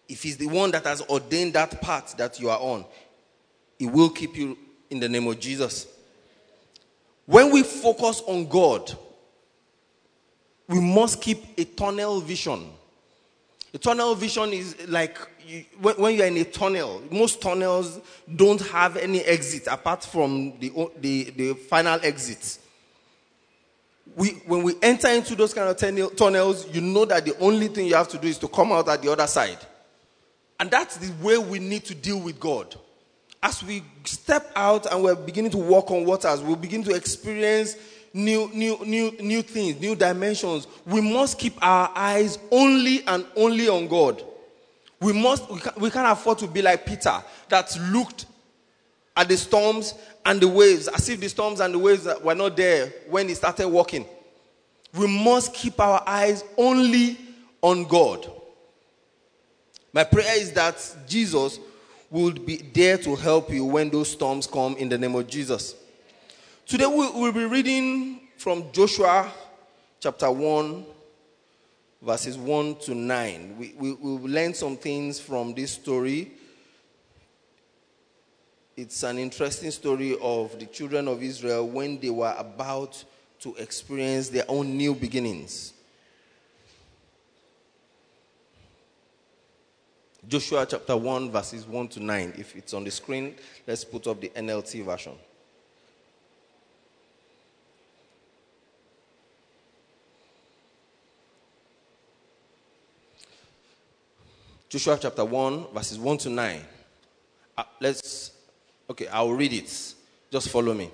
if 0.09 0.23
He's 0.23 0.37
the 0.37 0.47
one 0.47 0.71
that 0.73 0.85
has 0.85 1.03
ordained 1.03 1.55
that 1.55 1.81
path 1.81 2.17
that 2.17 2.41
you 2.41 2.50
are 2.50 2.59
on, 2.59 2.85
He 3.79 3.87
will 3.87 4.11
keep 4.11 4.37
you 4.37 4.57
in 4.91 5.00
the 5.00 5.09
name 5.09 5.26
of 5.26 5.38
Jesus. 5.41 5.87
When 7.26 7.50
we 7.50 7.62
focus 7.62 8.23
on 8.26 8.47
God, 8.47 8.93
we 10.69 10.81
must 10.81 11.21
keep 11.21 11.59
a 11.59 11.64
tunnel 11.64 12.21
vision. 12.21 12.71
A 13.73 13.79
tunnel 13.79 14.14
vision 14.14 14.53
is 14.53 14.76
like 14.88 15.19
you, 15.47 15.64
when, 15.81 15.95
when 15.97 16.14
you're 16.14 16.26
in 16.26 16.37
a 16.37 16.45
tunnel, 16.45 17.03
most 17.11 17.41
tunnels 17.43 18.00
don't 18.35 18.61
have 18.69 18.97
any 18.97 19.21
exit 19.21 19.67
apart 19.67 20.05
from 20.05 20.59
the, 20.59 20.73
the, 21.00 21.31
the 21.31 21.55
final 21.55 21.99
exit. 22.03 22.59
We, 24.16 24.30
when 24.47 24.62
we 24.62 24.75
enter 24.80 25.09
into 25.09 25.35
those 25.35 25.52
kind 25.52 25.68
of 25.68 25.76
tunnel, 25.76 26.11
tunnels, 26.11 26.73
you 26.73 26.80
know 26.80 27.04
that 27.04 27.25
the 27.25 27.37
only 27.38 27.68
thing 27.68 27.87
you 27.87 27.97
have 27.97 28.09
to 28.09 28.18
do 28.18 28.28
is 28.28 28.38
to 28.38 28.49
come 28.49 28.73
out 28.73 28.88
at 28.88 29.02
the 29.02 29.11
other 29.11 29.26
side. 29.26 29.59
And 30.61 30.71
that's 30.71 30.97
the 30.97 31.12
way 31.25 31.37
we 31.37 31.59
need 31.59 31.85
to 31.87 31.94
deal 31.94 32.21
with 32.21 32.38
God. 32.38 32.76
As 33.42 33.62
we 33.62 33.83
step 34.04 34.50
out 34.54 34.90
and 34.90 35.02
we're 35.02 35.16
beginning 35.16 35.50
to 35.50 35.59
walk 35.59 35.90
on 35.90 36.04
waters, 36.04 36.40
we'll 36.40 36.56
begin 36.56 36.83
to 36.85 36.94
experience 36.94 37.76
new, 38.14 38.49
new, 38.54 38.78
new, 38.85 39.11
new 39.21 39.42
things, 39.42 39.80
new 39.80 39.97
dimensions. 39.97 40.68
We 40.87 41.00
must 41.00 41.38
keep 41.38 41.54
our 41.61 41.90
eyes 41.94 42.38
only 42.50 43.04
and 43.06 43.26
only 43.37 43.68
on 43.68 43.88
God. 43.88 44.23
We 45.00 45.12
must, 45.12 45.50
we, 45.50 45.61
can, 45.61 45.73
we 45.76 45.90
can't 45.90 46.11
afford 46.11 46.38
to 46.38 46.47
be 46.47 46.62
like 46.62 46.87
Peter 46.87 47.23
that 47.49 47.76
looked 47.90 48.26
at 49.16 49.28
the 49.28 49.37
storms 49.37 49.94
and 50.25 50.40
the 50.40 50.49
waves 50.49 50.88
as 50.88 51.09
if 51.09 51.21
the 51.21 51.28
storms 51.28 51.61
and 51.61 51.75
the 51.75 51.78
waves 51.78 52.09
were 52.23 52.35
not 52.35 52.57
there 52.57 52.93
when 53.09 53.28
he 53.28 53.35
started 53.35 53.69
walking. 53.69 54.07
We 54.95 55.07
must 55.07 55.52
keep 55.52 55.78
our 55.81 56.02
eyes 56.07 56.45
only 56.57 57.19
on 57.61 57.85
God. 57.85 58.31
My 59.93 60.04
prayer 60.04 60.38
is 60.38 60.52
that 60.52 60.97
Jesus 61.07 61.59
would 62.11 62.47
be 62.47 62.57
there 62.57 62.97
to 62.99 63.16
help 63.16 63.50
you 63.50 63.64
when 63.64 63.90
those 63.90 64.11
storms 64.11 64.47
come 64.47 64.76
in 64.76 64.88
the 64.88 64.99
name 64.99 65.14
of 65.14 65.26
Jesus. 65.26 65.75
Today 66.66 66.87
we 66.87 67.11
will 67.11 67.33
be 67.33 67.45
reading 67.45 68.21
from 68.37 68.71
Joshua 68.73 69.31
chapter 70.00 70.31
1, 70.31 70.85
verses 72.02 72.37
1 72.37 72.76
to 72.76 72.95
9. 72.95 73.57
We, 73.59 73.75
we, 73.78 73.93
we 73.93 74.16
will 74.16 74.31
learn 74.31 74.54
some 74.54 74.76
things 74.76 75.19
from 75.19 75.54
this 75.54 75.73
story. 75.73 76.31
It's 78.76 79.04
an 79.04 79.19
interesting 79.19 79.71
story 79.71 80.16
of 80.21 80.59
the 80.59 80.66
children 80.66 81.07
of 81.07 81.23
Israel 81.23 81.69
when 81.69 82.00
they 82.00 82.11
were 82.11 82.35
about 82.37 83.04
to 83.40 83.54
experience 83.57 84.28
their 84.28 84.45
own 84.49 84.76
new 84.76 84.95
beginnings. 84.95 85.75
Joshua 90.26 90.66
chapter 90.69 90.97
1, 90.97 91.31
verses 91.31 91.66
1 91.66 91.88
to 91.88 92.00
9. 92.00 92.33
If 92.38 92.57
it's 92.57 92.73
on 92.75 92.83
the 92.83 92.90
screen, 92.90 93.35
let's 93.66 93.85
put 93.85 94.07
up 94.07 94.21
the 94.21 94.31
NLT 94.31 94.85
version. 94.85 95.12
Joshua 104.69 104.99
chapter 105.00 105.25
1, 105.25 105.66
verses 105.73 105.99
1 105.99 106.19
to 106.19 106.31
9. 106.31 106.61
Uh, 107.57 107.62
let's, 107.81 108.33
okay, 108.91 109.07
I'll 109.09 109.33
read 109.33 109.53
it. 109.53 109.95
Just 110.31 110.49
follow 110.49 110.75
me. 110.75 110.91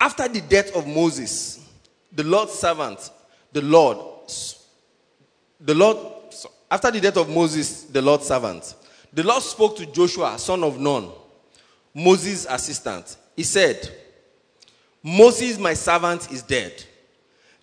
After 0.00 0.28
the 0.28 0.40
death 0.40 0.74
of 0.74 0.86
Moses, 0.86 1.60
the 2.10 2.24
Lord's 2.24 2.52
servant, 2.52 3.10
the 3.52 3.62
Lord, 3.62 3.98
the 5.60 5.74
Lord, 5.74 5.98
after 6.70 6.90
the 6.90 7.00
death 7.00 7.16
of 7.16 7.28
Moses, 7.28 7.84
the 7.84 8.02
Lord's 8.02 8.26
servant, 8.26 8.74
the 9.12 9.22
Lord 9.22 9.42
spoke 9.42 9.76
to 9.76 9.86
Joshua, 9.86 10.38
son 10.38 10.64
of 10.64 10.80
Nun, 10.80 11.10
Moses' 11.94 12.46
assistant. 12.48 13.16
He 13.36 13.42
said, 13.42 13.88
Moses, 15.02 15.58
my 15.58 15.74
servant, 15.74 16.30
is 16.30 16.42
dead. 16.42 16.84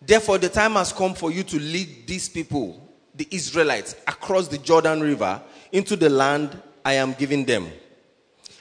Therefore, 0.02 0.38
the 0.38 0.50
time 0.50 0.74
has 0.74 0.94
come 0.94 1.14
for 1.14 1.32
you 1.32 1.44
to 1.44 1.60
lead 1.60 2.08
these 2.08 2.30
people, 2.30 2.90
the 3.16 3.28
Israelites, 3.32 3.96
across 4.08 4.48
the 4.48 4.58
Jordan 4.58 5.02
River 5.02 5.42
into 5.72 5.96
the 5.96 6.10
land 6.10 6.62
I 6.86 6.94
am 6.94 7.14
giving 7.14 7.46
them. 7.46 7.68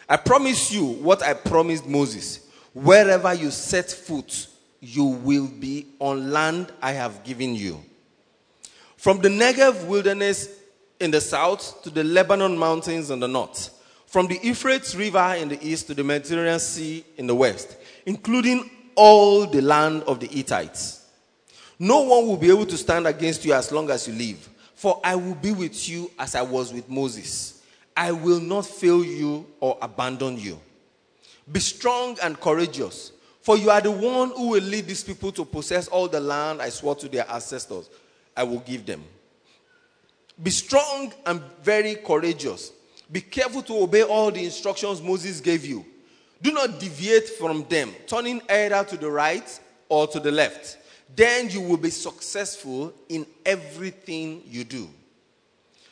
I 0.08 0.16
promise 0.16 0.72
you 0.72 0.84
what 0.84 1.22
I 1.22 1.34
promised 1.34 1.86
Moses. 1.86 2.40
Wherever 2.72 3.34
you 3.34 3.50
set 3.50 3.90
foot, 3.90 4.46
you 4.80 5.04
will 5.04 5.48
be 5.48 5.86
on 5.98 6.30
land 6.30 6.72
I 6.80 6.92
have 6.92 7.24
given 7.24 7.54
you. 7.54 7.82
From 8.96 9.20
the 9.20 9.28
Negev 9.28 9.86
wilderness 9.86 10.48
in 11.00 11.10
the 11.10 11.20
south 11.20 11.82
to 11.82 11.90
the 11.90 12.04
Lebanon 12.04 12.56
mountains 12.56 13.10
in 13.10 13.20
the 13.20 13.28
north, 13.28 13.70
from 14.06 14.26
the 14.26 14.38
Euphrates 14.42 14.96
River 14.96 15.36
in 15.38 15.48
the 15.48 15.66
east 15.66 15.86
to 15.88 15.94
the 15.94 16.04
Mediterranean 16.04 16.58
Sea 16.58 17.04
in 17.16 17.26
the 17.26 17.34
west, 17.34 17.76
including 18.06 18.70
all 18.94 19.46
the 19.46 19.60
land 19.60 20.02
of 20.04 20.20
the 20.20 20.26
Hittites. 20.26 21.06
No 21.78 22.02
one 22.02 22.26
will 22.26 22.36
be 22.36 22.50
able 22.50 22.66
to 22.66 22.76
stand 22.76 23.06
against 23.06 23.44
you 23.44 23.52
as 23.52 23.70
long 23.70 23.88
as 23.90 24.08
you 24.08 24.14
live, 24.14 24.48
for 24.74 25.00
I 25.04 25.14
will 25.14 25.36
be 25.36 25.52
with 25.52 25.88
you 25.88 26.10
as 26.18 26.34
I 26.34 26.42
was 26.42 26.72
with 26.72 26.88
Moses. 26.88 27.57
I 27.98 28.12
will 28.12 28.38
not 28.38 28.64
fail 28.64 29.04
you 29.04 29.44
or 29.58 29.76
abandon 29.82 30.38
you. 30.38 30.60
Be 31.50 31.58
strong 31.58 32.16
and 32.22 32.38
courageous, 32.38 33.10
for 33.42 33.56
you 33.58 33.70
are 33.70 33.80
the 33.80 33.90
one 33.90 34.30
who 34.30 34.50
will 34.50 34.62
lead 34.62 34.86
these 34.86 35.02
people 35.02 35.32
to 35.32 35.44
possess 35.44 35.88
all 35.88 36.06
the 36.06 36.20
land 36.20 36.62
I 36.62 36.68
swore 36.68 36.94
to 36.94 37.08
their 37.08 37.28
ancestors. 37.28 37.90
I 38.36 38.44
will 38.44 38.60
give 38.60 38.86
them. 38.86 39.02
Be 40.40 40.52
strong 40.52 41.12
and 41.26 41.42
very 41.64 41.96
courageous. 41.96 42.70
Be 43.10 43.20
careful 43.20 43.62
to 43.62 43.82
obey 43.82 44.04
all 44.04 44.30
the 44.30 44.44
instructions 44.44 45.02
Moses 45.02 45.40
gave 45.40 45.66
you. 45.66 45.84
Do 46.40 46.52
not 46.52 46.78
deviate 46.78 47.28
from 47.28 47.66
them, 47.68 47.90
turning 48.06 48.40
either 48.48 48.84
to 48.84 48.96
the 48.96 49.10
right 49.10 49.60
or 49.88 50.06
to 50.06 50.20
the 50.20 50.30
left. 50.30 50.78
Then 51.16 51.50
you 51.50 51.62
will 51.62 51.78
be 51.78 51.90
successful 51.90 52.94
in 53.08 53.26
everything 53.44 54.44
you 54.46 54.62
do. 54.62 54.88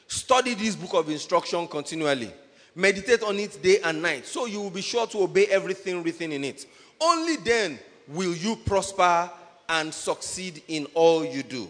Study 0.07 0.55
this 0.55 0.77
book 0.77 0.95
of 0.95 1.11
instruction 1.11 1.67
continually. 1.67 2.33
Meditate 2.75 3.23
on 3.23 3.39
it 3.39 3.61
day 3.63 3.79
and 3.83 4.03
night 4.03 4.27
so 4.27 4.47
you 4.47 4.61
will 4.61 4.71
be 4.71 4.83
sure 4.83 5.07
to 5.07 5.23
obey 5.23 5.47
everything 5.47 6.03
written 6.03 6.33
in 6.33 6.45
it. 6.45 6.67
Only 7.01 7.37
then 7.37 7.79
will 8.09 8.35
you 8.35 8.57
prosper 8.57 9.31
and 9.69 9.93
succeed 9.93 10.63
in 10.69 10.87
all 10.95 11.25
you 11.25 11.43
do. 11.43 11.69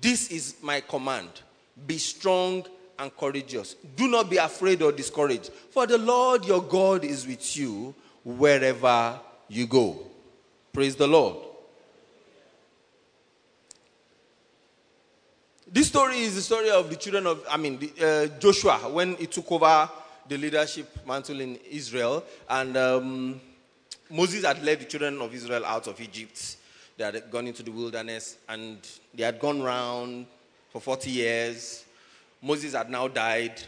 This 0.00 0.30
is 0.30 0.56
my 0.62 0.80
command 0.80 1.28
be 1.86 1.98
strong 1.98 2.64
and 2.98 3.14
courageous. 3.16 3.74
Do 3.94 4.08
not 4.08 4.30
be 4.30 4.38
afraid 4.38 4.80
or 4.82 4.92
discouraged, 4.92 5.50
for 5.70 5.86
the 5.86 5.98
Lord 5.98 6.46
your 6.46 6.62
God 6.62 7.04
is 7.04 7.26
with 7.26 7.56
you 7.56 7.94
wherever 8.24 9.20
you 9.48 9.66
go. 9.66 9.98
Praise 10.72 10.96
the 10.96 11.06
Lord. 11.06 11.45
This 15.76 15.88
story 15.88 16.20
is 16.20 16.34
the 16.34 16.40
story 16.40 16.70
of 16.70 16.88
the 16.88 16.96
children 16.96 17.26
of, 17.26 17.44
I 17.50 17.58
mean, 17.58 17.78
the, 17.78 18.32
uh, 18.32 18.38
Joshua 18.38 18.78
when 18.88 19.14
he 19.16 19.26
took 19.26 19.52
over 19.52 19.90
the 20.26 20.38
leadership 20.38 20.88
mantle 21.06 21.38
in 21.38 21.56
Israel. 21.70 22.24
And 22.48 22.74
um, 22.78 23.40
Moses 24.08 24.46
had 24.46 24.64
led 24.64 24.80
the 24.80 24.86
children 24.86 25.20
of 25.20 25.34
Israel 25.34 25.66
out 25.66 25.86
of 25.86 26.00
Egypt. 26.00 26.56
They 26.96 27.04
had 27.04 27.30
gone 27.30 27.46
into 27.46 27.62
the 27.62 27.72
wilderness 27.72 28.38
and 28.48 28.78
they 29.14 29.24
had 29.24 29.38
gone 29.38 29.60
round 29.60 30.24
for 30.70 30.80
40 30.80 31.10
years. 31.10 31.84
Moses 32.40 32.72
had 32.72 32.88
now 32.88 33.06
died. 33.06 33.62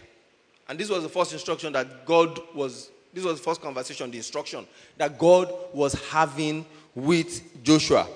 And 0.66 0.80
this 0.80 0.88
was 0.88 1.02
the 1.02 1.10
first 1.10 1.34
instruction 1.34 1.74
that 1.74 2.06
God 2.06 2.40
was, 2.54 2.88
this 3.12 3.22
was 3.22 3.36
the 3.36 3.44
first 3.44 3.60
conversation, 3.60 4.10
the 4.10 4.16
instruction 4.16 4.66
that 4.96 5.18
God 5.18 5.52
was 5.74 5.92
having 6.08 6.64
with 6.94 7.62
Joshua. 7.62 8.08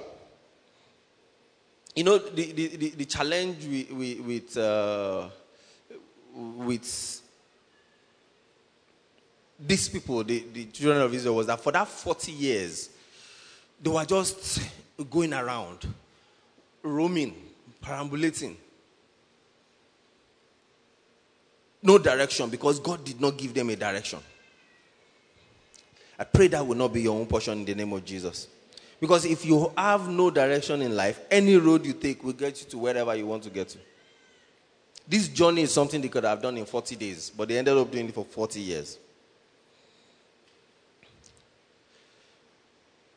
You 1.94 2.04
know, 2.04 2.18
the, 2.18 2.52
the, 2.52 2.76
the, 2.76 2.90
the 2.90 3.04
challenge 3.04 3.66
with, 3.90 4.56
uh, 4.56 5.28
with 6.34 7.22
these 9.60 9.88
people, 9.88 10.24
the, 10.24 10.44
the 10.52 10.64
children 10.66 11.02
of 11.02 11.12
Israel, 11.12 11.36
was 11.36 11.46
that 11.46 11.60
for 11.60 11.70
that 11.72 11.86
40 11.86 12.32
years, 12.32 12.90
they 13.80 13.90
were 13.90 14.04
just 14.04 14.62
going 15.10 15.34
around, 15.34 15.86
roaming, 16.82 17.34
perambulating. 17.80 18.56
No 21.82 21.98
direction 21.98 22.48
because 22.48 22.78
God 22.78 23.04
did 23.04 23.20
not 23.20 23.36
give 23.36 23.52
them 23.52 23.68
a 23.70 23.76
direction. 23.76 24.20
I 26.18 26.24
pray 26.24 26.46
that 26.48 26.64
will 26.64 26.76
not 26.76 26.92
be 26.92 27.02
your 27.02 27.18
own 27.18 27.26
portion 27.26 27.58
in 27.58 27.64
the 27.64 27.74
name 27.74 27.92
of 27.92 28.04
Jesus. 28.04 28.46
Because 29.02 29.24
if 29.24 29.44
you 29.44 29.72
have 29.76 30.08
no 30.08 30.30
direction 30.30 30.80
in 30.80 30.94
life, 30.94 31.22
any 31.28 31.56
road 31.56 31.84
you 31.84 31.92
take 31.92 32.22
will 32.22 32.34
get 32.34 32.60
you 32.60 32.68
to 32.68 32.78
wherever 32.78 33.12
you 33.16 33.26
want 33.26 33.42
to 33.42 33.50
get 33.50 33.68
to. 33.70 33.78
This 35.08 35.26
journey 35.26 35.62
is 35.62 35.74
something 35.74 36.00
they 36.00 36.06
could 36.06 36.22
have 36.22 36.40
done 36.40 36.56
in 36.56 36.64
40 36.64 36.94
days, 36.94 37.32
but 37.36 37.48
they 37.48 37.58
ended 37.58 37.76
up 37.76 37.90
doing 37.90 38.08
it 38.08 38.14
for 38.14 38.24
40 38.24 38.60
years. 38.60 39.00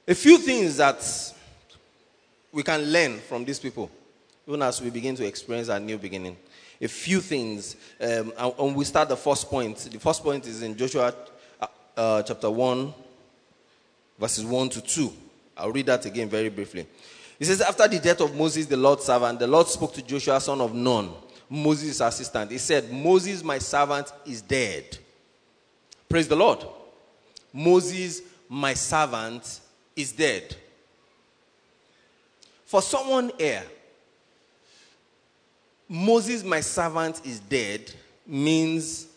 A 0.08 0.16
few 0.16 0.40
things 0.40 0.78
that 0.78 1.06
we 2.52 2.64
can 2.64 2.82
learn 2.82 3.20
from 3.20 3.46
these 3.46 3.60
people, 3.60 3.92
even 4.48 4.64
as 4.64 4.82
we 4.82 4.90
begin 4.90 5.16
to 5.18 5.24
experience 5.24 5.70
our 5.70 5.80
new 5.80 6.00
beginning. 6.00 6.36
A 6.82 6.88
few 6.88 7.22
things, 7.22 7.76
um, 8.02 8.34
and, 8.40 8.76
we 8.76 8.86
start 8.86 9.08
the 9.08 9.18
first 9.18 9.52
point. 9.52 9.78
The 9.78 10.00
first 10.00 10.24
point 10.24 10.48
is 10.48 10.64
in 10.64 10.76
Joshua 10.76 11.14
uh, 11.62 11.68
uh, 11.96 12.24
chapter 12.24 12.50
1, 12.50 12.92
verses 14.18 14.46
1 14.46 14.70
to 14.70 14.82
2. 14.82 15.14
I'll 15.58 15.72
read 15.72 15.86
that 15.88 16.06
again 16.06 16.30
very 16.30 16.50
briefly. 16.50 16.86
It 17.40 17.46
says, 17.46 17.62
After 17.62 17.88
the 17.88 18.00
death 18.00 18.22
of 18.22 18.36
Moses, 18.36 18.66
the 18.66 18.78
Lord's 18.78 19.06
servant, 19.06 19.40
the 19.40 19.48
Lord 19.48 19.68
spoke 19.68 19.94
to 19.94 20.02
Joshua, 20.02 20.40
son 20.40 20.62
of 20.62 20.74
Nun, 20.74 21.12
Moses' 21.50 22.02
assistant. 22.02 22.52
He 22.52 22.58
said, 22.58 22.92
Moses, 22.92 23.44
my 23.44 23.60
servant, 23.60 24.12
is 24.26 24.42
dead. 24.42 24.98
Praise 26.08 26.28
the 26.28 26.36
Lord. 26.36 26.66
Moses, 27.54 28.22
my 28.50 28.74
servant, 28.74 29.60
is 29.96 30.12
dead. 30.12 30.56
For 32.66 32.82
someone 32.82 33.32
here, 33.38 33.64
Moses, 35.88 36.44
my 36.44 36.62
servant, 36.62 37.22
is 37.26 37.40
dead 37.40 37.92
means 38.26 39.08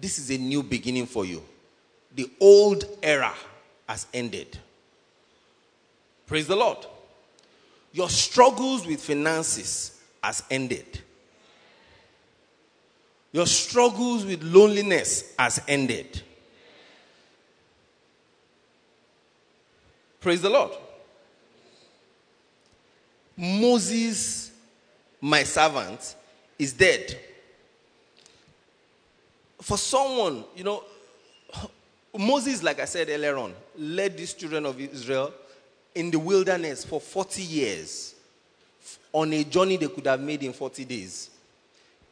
this 0.00 0.18
is 0.18 0.30
a 0.30 0.38
new 0.38 0.62
beginning 0.62 1.06
for 1.06 1.24
you. 1.24 1.42
The 2.16 2.30
old 2.40 2.86
era 3.02 3.34
has 3.86 4.06
ended. 4.12 4.58
Praise 6.26 6.46
the 6.46 6.56
Lord. 6.56 6.78
Your 7.92 8.08
struggles 8.08 8.86
with 8.86 9.02
finances 9.02 10.00
has 10.24 10.42
ended. 10.50 11.02
Your 13.32 13.46
struggles 13.46 14.24
with 14.24 14.42
loneliness 14.42 15.34
has 15.38 15.60
ended. 15.68 16.22
Praise 20.18 20.40
the 20.40 20.48
Lord. 20.50 20.72
Moses, 23.36 24.52
my 25.20 25.42
servant, 25.42 26.16
is 26.58 26.72
dead. 26.72 27.18
For 29.60 29.76
someone, 29.76 30.44
you 30.56 30.64
know, 30.64 30.82
Moses, 32.18 32.62
like 32.62 32.80
I 32.80 32.84
said 32.84 33.08
earlier 33.08 33.36
on, 33.36 33.54
led 33.76 34.16
these 34.16 34.32
children 34.34 34.66
of 34.66 34.80
Israel 34.80 35.32
in 35.94 36.10
the 36.10 36.18
wilderness 36.18 36.84
for 36.84 37.00
40 37.00 37.42
years 37.42 38.14
on 39.12 39.32
a 39.32 39.44
journey 39.44 39.76
they 39.76 39.88
could 39.88 40.06
have 40.06 40.20
made 40.20 40.42
in 40.42 40.52
40 40.52 40.84
days. 40.84 41.30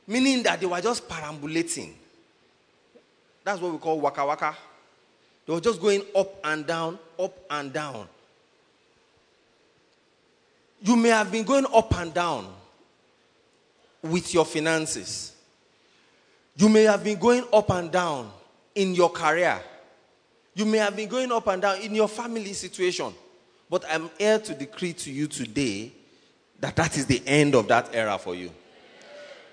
Meaning 0.07 0.43
that 0.43 0.61
they 0.61 0.67
were 0.67 0.81
just 0.81 1.09
perambulating. 1.09 1.95
That's 3.45 3.61
what 3.61 3.73
we 3.73 3.79
call 3.79 4.01
waka 4.01 4.25
waka. 4.25 4.57
They 5.47 5.53
were 5.53 5.61
just 5.61 5.81
going 5.81 6.03
up 6.17 6.35
and 6.45 6.67
down, 6.67 6.99
up 7.19 7.37
and 7.51 7.73
down. 7.73 8.09
You 10.83 10.97
may 10.97 11.11
have 11.11 11.31
been 11.31 11.45
going 11.45 11.67
up 11.73 11.95
and 11.99 12.13
down 12.13 12.47
with 14.03 14.33
your 14.33 14.45
finances. 14.45 15.33
You 16.57 16.69
may 16.69 16.85
have 16.85 17.03
been 17.03 17.19
going 17.19 17.45
up 17.53 17.71
and 17.71 17.91
down 17.91 18.31
in 18.75 18.95
your 18.95 19.11
career. 19.11 19.61
You 20.55 20.65
may 20.65 20.79
have 20.79 20.97
been 20.97 21.09
going 21.09 21.33
up 21.33 21.47
and 21.49 21.61
down 21.61 21.81
in 21.81 21.95
your 21.95 22.09
family 22.09 22.53
situation. 22.53 23.13
But 23.69 23.85
I'm 23.91 24.11
here 24.19 24.39
to 24.39 24.55
decree 24.55 24.93
to 24.93 25.11
you 25.11 25.27
today 25.27 25.91
that 26.61 26.77
that 26.77 26.97
is 26.97 27.07
the 27.07 27.23
end 27.27 27.55
of 27.55 27.69
that 27.69 27.91
era 27.93 28.19
for 28.19 28.35
you. 28.35 28.51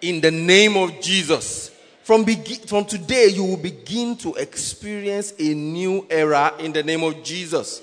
In 0.01 0.21
the 0.21 0.31
name 0.31 0.77
of 0.77 1.01
Jesus. 1.01 1.71
From, 2.03 2.25
from 2.25 2.85
today, 2.85 3.27
you 3.27 3.43
will 3.43 3.57
begin 3.57 4.15
to 4.17 4.33
experience 4.35 5.33
a 5.39 5.53
new 5.53 6.05
era 6.09 6.53
in 6.59 6.73
the 6.73 6.83
name 6.83 7.03
of 7.03 7.23
Jesus. 7.23 7.81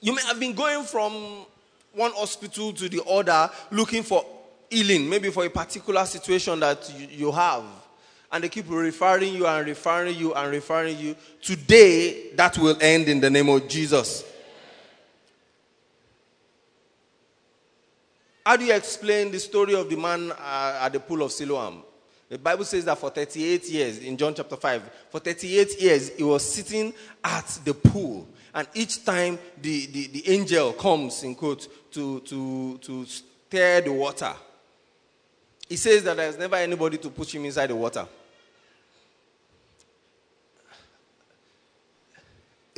You 0.00 0.14
may 0.14 0.22
have 0.22 0.38
been 0.38 0.54
going 0.54 0.84
from 0.84 1.44
one 1.92 2.12
hospital 2.12 2.72
to 2.72 2.88
the 2.88 3.02
other 3.04 3.50
looking 3.70 4.02
for 4.02 4.24
healing, 4.70 5.08
maybe 5.08 5.30
for 5.30 5.44
a 5.44 5.50
particular 5.50 6.04
situation 6.04 6.60
that 6.60 6.92
you, 6.96 7.08
you 7.26 7.32
have. 7.32 7.64
And 8.30 8.44
they 8.44 8.48
keep 8.48 8.66
referring 8.68 9.34
you 9.34 9.46
and 9.46 9.66
referring 9.66 10.16
you 10.16 10.34
and 10.34 10.50
referring 10.50 10.98
you. 10.98 11.16
Today, 11.40 12.32
that 12.34 12.58
will 12.58 12.76
end 12.80 13.08
in 13.08 13.20
the 13.20 13.30
name 13.30 13.48
of 13.48 13.66
Jesus. 13.68 14.24
How 18.44 18.56
do 18.56 18.64
you 18.64 18.74
explain 18.74 19.30
the 19.30 19.38
story 19.38 19.74
of 19.74 19.90
the 19.90 19.96
man 19.96 20.32
uh, 20.32 20.80
at 20.82 20.92
the 20.92 21.00
pool 21.00 21.22
of 21.22 21.32
Siloam? 21.32 21.82
The 22.28 22.38
Bible 22.38 22.64
says 22.64 22.84
that 22.84 22.98
for 22.98 23.10
38 23.10 23.68
years, 23.68 23.98
in 23.98 24.16
John 24.16 24.34
chapter 24.34 24.56
5, 24.56 24.90
for 25.10 25.18
38 25.18 25.80
years, 25.80 26.10
he 26.16 26.22
was 26.22 26.44
sitting 26.50 26.92
at 27.24 27.46
the 27.64 27.72
pool. 27.72 28.26
And 28.54 28.68
each 28.74 29.04
time 29.04 29.38
the, 29.60 29.86
the, 29.86 30.06
the 30.08 30.30
angel 30.30 30.72
comes, 30.74 31.22
in 31.22 31.34
quote, 31.34 31.68
to, 31.92 32.20
to, 32.20 32.78
to 32.78 33.06
stir 33.06 33.82
the 33.82 33.92
water, 33.92 34.34
he 35.68 35.76
says 35.76 36.02
that 36.04 36.16
there's 36.16 36.38
never 36.38 36.56
anybody 36.56 36.98
to 36.98 37.10
push 37.10 37.34
him 37.34 37.44
inside 37.44 37.68
the 37.68 37.76
water. 37.76 38.06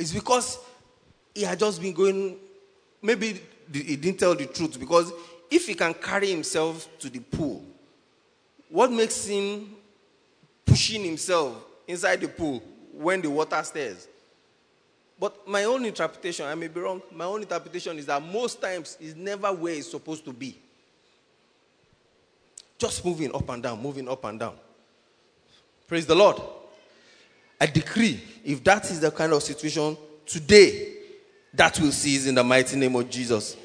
It's 0.01 0.11
because 0.11 0.57
he 1.35 1.43
had 1.43 1.59
just 1.59 1.79
been 1.79 1.93
going, 1.93 2.35
maybe 3.03 3.39
he 3.71 3.95
didn't 3.95 4.19
tell 4.19 4.33
the 4.33 4.47
truth. 4.47 4.79
Because 4.79 5.13
if 5.51 5.67
he 5.67 5.75
can 5.75 5.93
carry 5.93 6.31
himself 6.31 6.87
to 6.99 7.07
the 7.07 7.19
pool, 7.19 7.63
what 8.67 8.91
makes 8.91 9.27
him 9.27 9.75
pushing 10.65 11.03
himself 11.03 11.55
inside 11.87 12.19
the 12.19 12.27
pool 12.27 12.63
when 12.91 13.21
the 13.21 13.29
water 13.29 13.61
stirs? 13.61 14.07
But 15.19 15.47
my 15.47 15.65
own 15.65 15.85
interpretation, 15.85 16.47
I 16.47 16.55
may 16.55 16.67
be 16.67 16.79
wrong, 16.79 17.03
my 17.13 17.25
own 17.25 17.43
interpretation 17.43 17.99
is 17.99 18.07
that 18.07 18.23
most 18.23 18.59
times 18.59 18.97
it's 18.99 19.15
never 19.15 19.53
where 19.53 19.75
it's 19.75 19.91
supposed 19.91 20.25
to 20.25 20.33
be. 20.33 20.57
Just 22.79 23.05
moving 23.05 23.35
up 23.35 23.47
and 23.49 23.61
down, 23.61 23.79
moving 23.79 24.09
up 24.09 24.25
and 24.25 24.39
down. 24.39 24.55
Praise 25.87 26.07
the 26.07 26.15
Lord. 26.15 26.41
I 27.61 27.67
decree, 27.67 28.19
if 28.43 28.63
that 28.63 28.89
is 28.89 28.99
the 28.99 29.11
kind 29.11 29.31
of 29.33 29.43
situation 29.43 29.95
today, 30.25 30.93
that 31.53 31.79
will 31.79 31.91
cease 31.91 32.25
in 32.25 32.33
the 32.33 32.43
mighty 32.43 32.75
name 32.75 32.95
of 32.95 33.07
Jesus. 33.07 33.55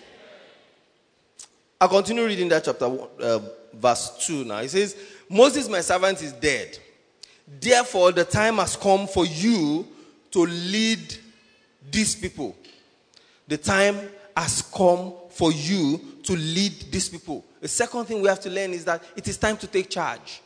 I'll 1.81 1.89
continue 1.89 2.27
reading 2.27 2.51
that 2.51 2.65
chapter 2.65 2.85
uh, 2.85 3.41
verse 3.73 4.27
2 4.27 4.45
now. 4.45 4.59
It 4.59 4.69
says, 4.69 4.97
Moses, 5.31 5.67
my 5.71 5.81
servant, 5.81 6.23
is 6.23 6.35
dead. 6.35 6.79
Therefore, 7.59 8.13
the 8.13 8.25
time 8.25 8.57
has 8.57 8.77
come 8.77 9.07
for 9.07 9.25
you 9.25 9.89
to 10.31 10.41
lead 10.41 11.17
these 11.91 12.15
people. 12.15 12.55
The 13.49 13.57
time 13.57 13.97
has 14.37 14.61
come 14.61 15.15
for 15.31 15.53
you 15.53 16.03
to 16.25 16.33
lead 16.35 16.73
these 16.91 17.09
people. 17.09 17.47
The 17.63 17.69
second 17.69 18.05
thing 18.05 18.21
we 18.21 18.29
have 18.29 18.41
to 18.41 18.51
learn 18.51 18.73
is 18.75 18.85
that 18.85 19.03
it 19.17 19.27
is 19.27 19.39
time 19.39 19.57
to 19.57 19.67
take 19.67 19.89
charge. 19.89 20.43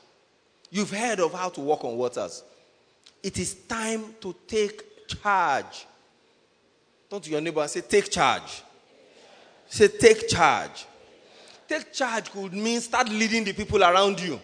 You've 0.71 0.93
heard 0.93 1.19
of 1.19 1.33
how 1.33 1.49
to 1.49 1.61
walk 1.61 1.85
on 1.85 1.97
waters. 1.97 2.45
It 3.23 3.39
is 3.39 3.55
time 3.69 4.15
to 4.21 4.35
take 4.47 5.07
charge. 5.07 5.87
Turn 7.11 7.21
to 7.21 7.31
your 7.31 7.41
neighbor 7.41 7.61
and 7.61 7.71
say, 7.71 7.81
Take 7.83 8.11
charge. 8.11 8.63
Say, 9.71 9.87
take 9.87 10.29
charge. 10.29 10.85
Take 11.69 11.93
charge 11.93 12.33
could 12.33 12.53
mean 12.53 12.81
start 12.81 13.09
leading 13.09 13.45
the 13.45 13.53
people 13.53 13.83
around 13.83 14.21
you. 14.21 14.41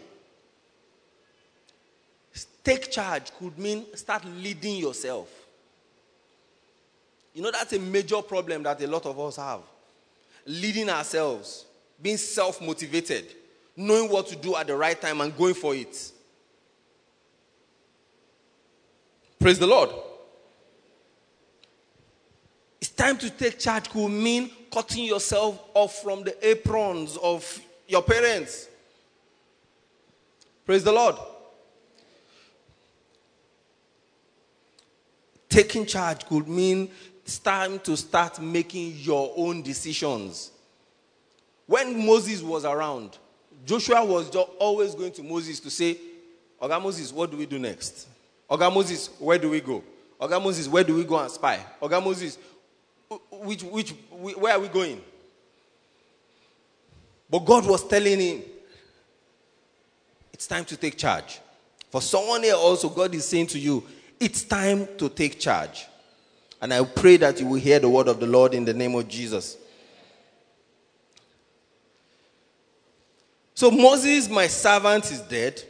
Take 2.63 2.93
charge 2.93 3.33
could 3.37 3.59
mean 3.59 3.85
start 3.97 4.25
leading 4.25 4.77
yourself. 4.77 5.29
You 7.35 7.43
know, 7.43 7.51
that's 7.51 7.73
a 7.73 7.79
major 7.79 8.23
problem 8.23 8.63
that 8.63 8.81
a 8.81 8.87
lot 8.87 9.05
of 9.05 9.19
us 9.19 9.37
have. 9.37 9.61
Leading 10.47 10.89
ourselves, 10.89 11.67
being 12.01 12.17
self 12.17 12.61
motivated, 12.61 13.27
knowing 13.77 14.09
what 14.09 14.29
to 14.29 14.37
do 14.37 14.55
at 14.55 14.69
the 14.69 14.77
right 14.77 15.01
time 15.01 15.21
and 15.21 15.37
going 15.37 15.55
for 15.55 15.75
it. 15.75 16.13
Praise 19.47 19.61
the 19.61 19.67
Lord. 19.69 19.91
It's 22.81 22.91
time 22.91 23.17
to 23.19 23.31
take 23.31 23.61
charge 23.61 23.89
could 23.91 24.09
mean 24.09 24.51
cutting 24.73 25.05
yourself 25.05 25.63
off 25.73 26.03
from 26.03 26.25
the 26.25 26.35
aprons 26.45 27.17
of 27.19 27.61
your 27.87 28.03
parents. 28.03 28.67
Praise 30.65 30.83
the 30.83 30.91
Lord. 30.91 31.15
Taking 35.49 35.87
charge 35.87 36.27
could 36.27 36.49
mean 36.49 36.91
it's 37.23 37.39
time 37.39 37.79
to 37.79 37.97
start 37.97 38.43
making 38.43 38.97
your 38.97 39.33
own 39.37 39.63
decisions. 39.63 40.51
When 41.67 42.05
Moses 42.05 42.43
was 42.43 42.65
around, 42.65 43.17
Joshua 43.65 44.05
was 44.05 44.29
always 44.59 44.97
going 44.97 45.13
to 45.13 45.23
Moses 45.23 45.61
to 45.61 45.71
say, 45.71 45.99
Oga 46.61 46.83
Moses, 46.83 47.13
what 47.13 47.31
do 47.31 47.37
we 47.37 47.47
do 47.47 47.61
next? 47.61 48.09
Oga 48.51 48.73
Moses, 48.73 49.11
where 49.19 49.39
do 49.39 49.51
we 49.51 49.61
go? 49.61 49.83
Oga 50.21 50.43
Moses, 50.43 50.69
where 50.69 50.85
do 50.85 50.95
we 50.95 51.05
go 51.05 51.19
and 51.19 51.31
spy? 51.31 51.65
Oga 51.81 52.03
Moses, 52.03 52.39
which, 53.31 53.63
which, 53.63 53.91
where 54.11 54.55
are 54.55 54.61
we 54.61 54.69
going? 54.69 55.01
But 57.29 57.41
God 57.41 57.67
was 57.67 57.87
telling 57.87 58.21
him, 58.21 58.43
it's 60.33 60.47
time 60.47 60.65
to 60.67 60.77
take 60.77 60.97
charge. 60.97 61.41
For 61.91 62.01
someone 62.01 62.43
here 62.43 62.55
also, 62.55 62.89
God 62.89 63.15
is 63.15 63.27
saying 63.27 63.49
to 63.49 63.59
you, 63.59 63.83
it's 64.21 64.45
time 64.45 64.89
to 64.99 65.09
take 65.09 65.41
charge. 65.41 65.87
And 66.61 66.73
I 66.73 66.85
pray 66.85 67.17
that 67.19 67.41
you 67.41 67.47
will 67.47 67.61
hear 67.61 67.79
the 67.79 67.89
word 67.89 68.09
of 68.09 68.21
the 68.21 68.27
Lord 68.27 68.55
in 68.55 68.65
the 68.65 68.75
name 68.75 68.95
of 68.95 69.09
Jesus. 69.09 69.57
So, 73.55 73.71
Moses, 73.71 74.29
my 74.29 74.47
servant, 74.47 75.11
is 75.11 75.21
dead. 75.23 75.63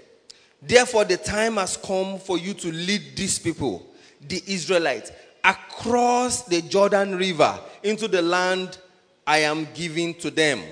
Therefore, 0.67 1.05
the 1.05 1.17
time 1.17 1.57
has 1.57 1.77
come 1.77 2.19
for 2.19 2.39
you 2.39 2.53
to 2.55 2.73
lead 2.73 3.17
these 3.17 3.39
people, 3.39 3.87
the 4.27 4.43
Israelites, 4.47 5.13
across 5.45 6.43
the 6.43 6.61
Jordan 6.63 7.17
River 7.17 7.59
into 7.85 8.09
the 8.09 8.21
land 8.21 8.79
I 9.27 9.39
am 9.39 9.69
giving 9.75 10.15
to 10.15 10.31
them. 10.31 10.63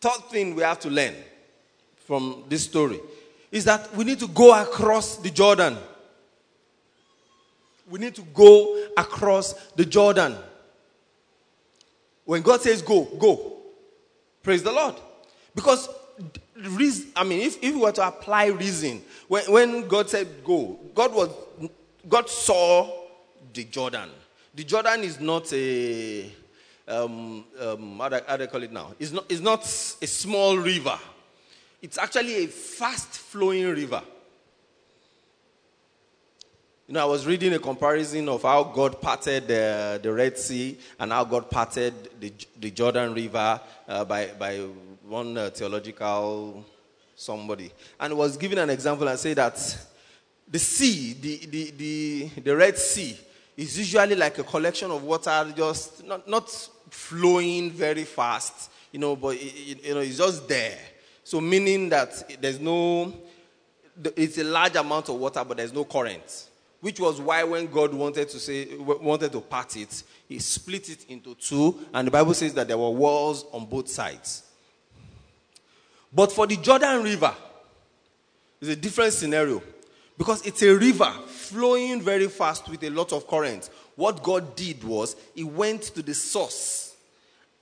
Third 0.00 0.24
thing 0.30 0.54
we 0.56 0.62
have 0.62 0.80
to 0.80 0.90
learn 0.90 1.14
from 2.06 2.42
this 2.48 2.64
story 2.64 2.98
is 3.52 3.64
that 3.64 3.94
we 3.94 4.04
need 4.04 4.18
to 4.18 4.28
go 4.28 4.60
across 4.60 5.16
the 5.18 5.30
Jordan. 5.30 5.76
We 7.88 8.00
need 8.00 8.14
to 8.16 8.22
go 8.22 8.88
across 8.96 9.52
the 9.76 9.84
Jordan. 9.84 10.36
When 12.24 12.42
God 12.42 12.60
says 12.60 12.82
go, 12.82 13.04
go. 13.04 13.58
Praise 14.42 14.62
the 14.62 14.72
Lord. 14.72 14.94
Because, 15.54 15.88
I 17.16 17.24
mean, 17.24 17.40
if, 17.40 17.62
if 17.62 17.74
we 17.74 17.80
were 17.80 17.92
to 17.92 18.06
apply 18.06 18.46
reason, 18.46 19.02
when, 19.28 19.50
when 19.50 19.88
God 19.88 20.10
said 20.10 20.44
go, 20.44 20.78
God 20.94 21.14
was 21.14 21.30
God 22.08 22.28
saw 22.28 22.90
the 23.52 23.64
Jordan. 23.64 24.10
The 24.54 24.64
Jordan 24.64 25.00
is 25.04 25.20
not 25.20 25.52
a 25.52 26.30
um, 26.88 27.44
um, 27.60 27.98
how, 27.98 28.08
do, 28.08 28.20
how 28.26 28.36
do 28.36 28.44
I 28.44 28.46
call 28.46 28.62
it 28.62 28.72
now? 28.72 28.92
It's 28.98 29.12
not, 29.12 29.24
it's 29.28 29.40
not 29.40 29.62
a 29.62 30.06
small 30.06 30.56
river. 30.58 30.98
It's 31.80 31.98
actually 31.98 32.44
a 32.44 32.46
fast 32.48 33.08
flowing 33.08 33.66
river. 33.68 34.02
You 36.88 36.94
know, 36.94 37.02
I 37.02 37.04
was 37.04 37.24
reading 37.24 37.54
a 37.54 37.60
comparison 37.60 38.28
of 38.28 38.42
how 38.42 38.64
God 38.64 39.00
parted 39.00 39.46
the, 39.46 40.00
the 40.02 40.12
Red 40.12 40.36
Sea 40.36 40.76
and 40.98 41.12
how 41.12 41.22
God 41.22 41.48
parted 41.48 41.94
the, 42.20 42.32
the 42.58 42.72
Jordan 42.72 43.14
River 43.14 43.60
uh, 43.86 44.04
by, 44.04 44.26
by 44.36 44.66
one 45.10 45.36
uh, 45.36 45.50
theological 45.50 46.64
somebody. 47.16 47.72
And 47.98 48.16
was 48.16 48.36
giving 48.36 48.58
an 48.58 48.70
example 48.70 49.08
and 49.08 49.18
say 49.18 49.34
that 49.34 49.56
the 50.48 50.58
sea, 50.58 51.14
the, 51.14 51.46
the, 51.46 51.70
the, 51.76 52.28
the 52.40 52.56
Red 52.56 52.78
Sea, 52.78 53.18
is 53.56 53.76
usually 53.78 54.14
like 54.14 54.38
a 54.38 54.44
collection 54.44 54.90
of 54.90 55.02
water 55.02 55.52
just 55.56 56.04
not, 56.06 56.28
not 56.28 56.48
flowing 56.90 57.70
very 57.70 58.04
fast, 58.04 58.70
you 58.92 58.98
know, 58.98 59.16
but 59.16 59.36
it, 59.36 59.84
you 59.84 59.94
know, 59.94 60.00
it's 60.00 60.16
just 60.18 60.48
there. 60.48 60.78
So 61.24 61.40
meaning 61.40 61.88
that 61.90 62.40
there's 62.40 62.60
no, 62.60 63.12
it's 64.16 64.38
a 64.38 64.44
large 64.44 64.76
amount 64.76 65.08
of 65.08 65.16
water, 65.16 65.44
but 65.46 65.56
there's 65.56 65.72
no 65.72 65.84
current. 65.84 66.46
Which 66.80 66.98
was 66.98 67.20
why 67.20 67.44
when 67.44 67.66
God 67.66 67.92
wanted 67.92 68.30
to 68.30 68.38
say, 68.38 68.76
wanted 68.76 69.32
to 69.32 69.40
part 69.42 69.76
it, 69.76 70.02
he 70.26 70.38
split 70.38 70.88
it 70.88 71.04
into 71.10 71.34
two, 71.34 71.78
and 71.92 72.06
the 72.06 72.10
Bible 72.10 72.32
says 72.32 72.54
that 72.54 72.68
there 72.68 72.78
were 72.78 72.88
walls 72.88 73.44
on 73.52 73.66
both 73.66 73.88
sides. 73.88 74.44
But 76.12 76.32
for 76.32 76.46
the 76.46 76.56
Jordan 76.56 77.02
River, 77.02 77.34
it's 78.60 78.70
a 78.70 78.76
different 78.76 79.12
scenario. 79.12 79.62
Because 80.18 80.44
it's 80.44 80.62
a 80.62 80.76
river 80.76 81.10
flowing 81.26 82.02
very 82.02 82.28
fast 82.28 82.68
with 82.68 82.82
a 82.84 82.90
lot 82.90 83.12
of 83.12 83.26
current. 83.26 83.70
What 83.96 84.22
God 84.22 84.54
did 84.54 84.84
was, 84.84 85.16
He 85.34 85.44
went 85.44 85.82
to 85.94 86.02
the 86.02 86.12
source 86.12 86.94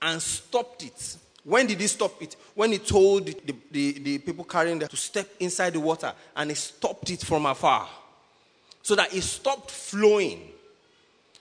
and 0.01 0.21
stopped 0.21 0.83
it. 0.83 1.17
When 1.45 1.67
did 1.67 1.79
He 1.79 1.87
stop 1.87 2.21
it? 2.21 2.35
When 2.55 2.73
He 2.73 2.79
told 2.79 3.27
the, 3.27 3.55
the, 3.71 3.91
the 3.99 4.17
people 4.17 4.43
carrying 4.43 4.79
them 4.79 4.89
to 4.89 4.97
step 4.97 5.29
inside 5.39 5.73
the 5.73 5.79
water 5.79 6.11
and 6.35 6.49
He 6.49 6.55
stopped 6.55 7.09
it 7.09 7.21
from 7.21 7.45
afar. 7.45 7.87
So 8.81 8.95
that 8.95 9.13
it 9.13 9.21
stopped 9.21 9.71
flowing. 9.71 10.49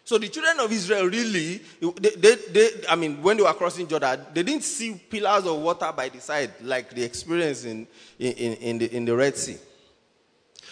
So 0.08 0.16
the 0.16 0.28
children 0.28 0.58
of 0.60 0.72
Israel 0.72 1.04
really, 1.04 1.60
they, 2.00 2.08
they, 2.16 2.34
they, 2.50 2.70
I 2.88 2.96
mean, 2.96 3.22
when 3.22 3.36
they 3.36 3.42
were 3.42 3.52
crossing 3.52 3.86
Jordan, 3.86 4.20
they 4.32 4.42
didn't 4.42 4.64
see 4.64 4.94
pillars 4.94 5.44
of 5.44 5.60
water 5.60 5.92
by 5.94 6.08
the 6.08 6.18
side 6.18 6.50
like 6.62 6.88
they 6.88 7.02
experienced 7.02 7.66
in, 7.66 7.86
in, 8.18 8.54
in, 8.54 8.78
the, 8.78 8.96
in 8.96 9.04
the 9.04 9.14
Red 9.14 9.36
Sea. 9.36 9.58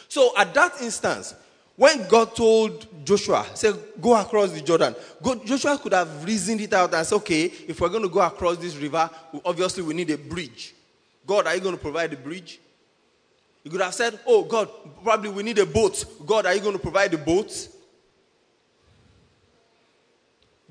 So 0.09 0.33
at 0.39 0.55
that 0.55 0.81
instance, 0.81 1.35
when 1.77 2.09
God 2.09 2.35
told 2.35 2.87
Joshua, 3.05 3.45
say, 3.53 3.75
go 4.01 4.19
across 4.19 4.53
the 4.53 4.63
Jordan, 4.63 4.97
God, 5.23 5.45
Joshua 5.45 5.77
could 5.77 5.93
have 5.93 6.25
reasoned 6.25 6.63
it 6.63 6.73
out 6.73 6.95
and 6.95 7.07
said, 7.07 7.17
okay, 7.17 7.45
if 7.69 7.79
we're 7.79 7.91
going 7.91 8.05
to 8.05 8.09
go 8.09 8.23
across 8.23 8.57
this 8.57 8.75
river, 8.77 9.11
obviously 9.45 9.83
we 9.83 9.93
need 9.93 10.09
a 10.09 10.17
bridge. 10.17 10.75
God, 11.27 11.47
are 11.47 11.55
you 11.55 11.61
going 11.61 11.77
to 11.77 11.83
provide 11.83 12.11
a 12.11 12.17
bridge? 12.17 12.59
You 13.65 13.71
could 13.71 13.83
have 13.83 13.93
said, 13.93 14.19
oh, 14.27 14.45
God, 14.45 14.71
probably 15.03 15.29
we 15.29 15.43
need 15.43 15.59
a 15.59 15.67
boat. 15.67 16.07
God, 16.25 16.47
are 16.47 16.55
you 16.55 16.61
going 16.63 16.73
to 16.73 16.83
provide 16.83 17.11
the 17.11 17.19
boat? 17.19 17.69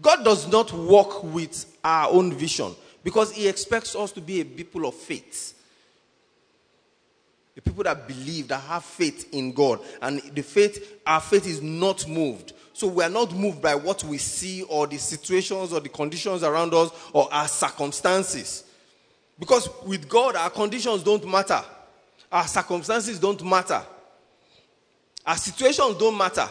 God 0.01 0.23
does 0.23 0.47
not 0.47 0.71
work 0.73 1.23
with 1.23 1.77
our 1.84 2.10
own 2.12 2.34
vision 2.34 2.75
because 3.03 3.31
He 3.31 3.47
expects 3.47 3.95
us 3.95 4.12
to 4.13 4.21
be 4.21 4.41
a 4.41 4.45
people 4.45 4.86
of 4.86 4.95
faith. 4.95 5.53
The 7.55 7.62
people 7.62 7.84
that 7.86 8.08
believe, 8.08 8.49
that 8.49 8.60
have 8.62 8.84
faith 8.84 9.34
in 9.34 9.53
God. 9.53 9.79
And 10.01 10.21
the 10.34 10.43
faith, 10.43 10.99
our 11.08 11.21
faith 11.21 11.47
is 11.47 11.62
not 11.62 12.05
moved. 12.08 12.51
So 12.73 12.88
we 12.88 13.03
are 13.05 13.10
not 13.10 13.34
moved 13.34 13.62
by 13.62 13.75
what 13.75 14.03
we 14.03 14.17
see 14.17 14.63
or 14.63 14.86
the 14.88 14.97
situations 14.97 15.71
or 15.71 15.79
the 15.79 15.88
conditions 15.88 16.43
around 16.43 16.73
us 16.73 16.89
or 17.13 17.34
our 17.34 17.47
circumstances. 17.47 18.65
Because 19.39 19.69
with 19.86 20.10
God, 20.10 20.36
our 20.36 20.49
conditions 20.49 21.01
don't 21.01 21.25
matter. 21.25 21.62
Our 22.29 22.45
circumstances 22.47 23.17
don't 23.19 23.41
matter. 23.45 23.81
Our 25.25 25.38
situations 25.38 25.95
don't 25.97 26.17
matter. 26.17 26.49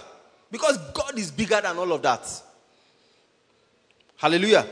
Because 0.50 0.78
God 0.92 1.18
is 1.18 1.30
bigger 1.30 1.60
than 1.60 1.76
all 1.76 1.92
of 1.92 2.00
that. 2.02 2.42
Hallelujah. 4.16 4.66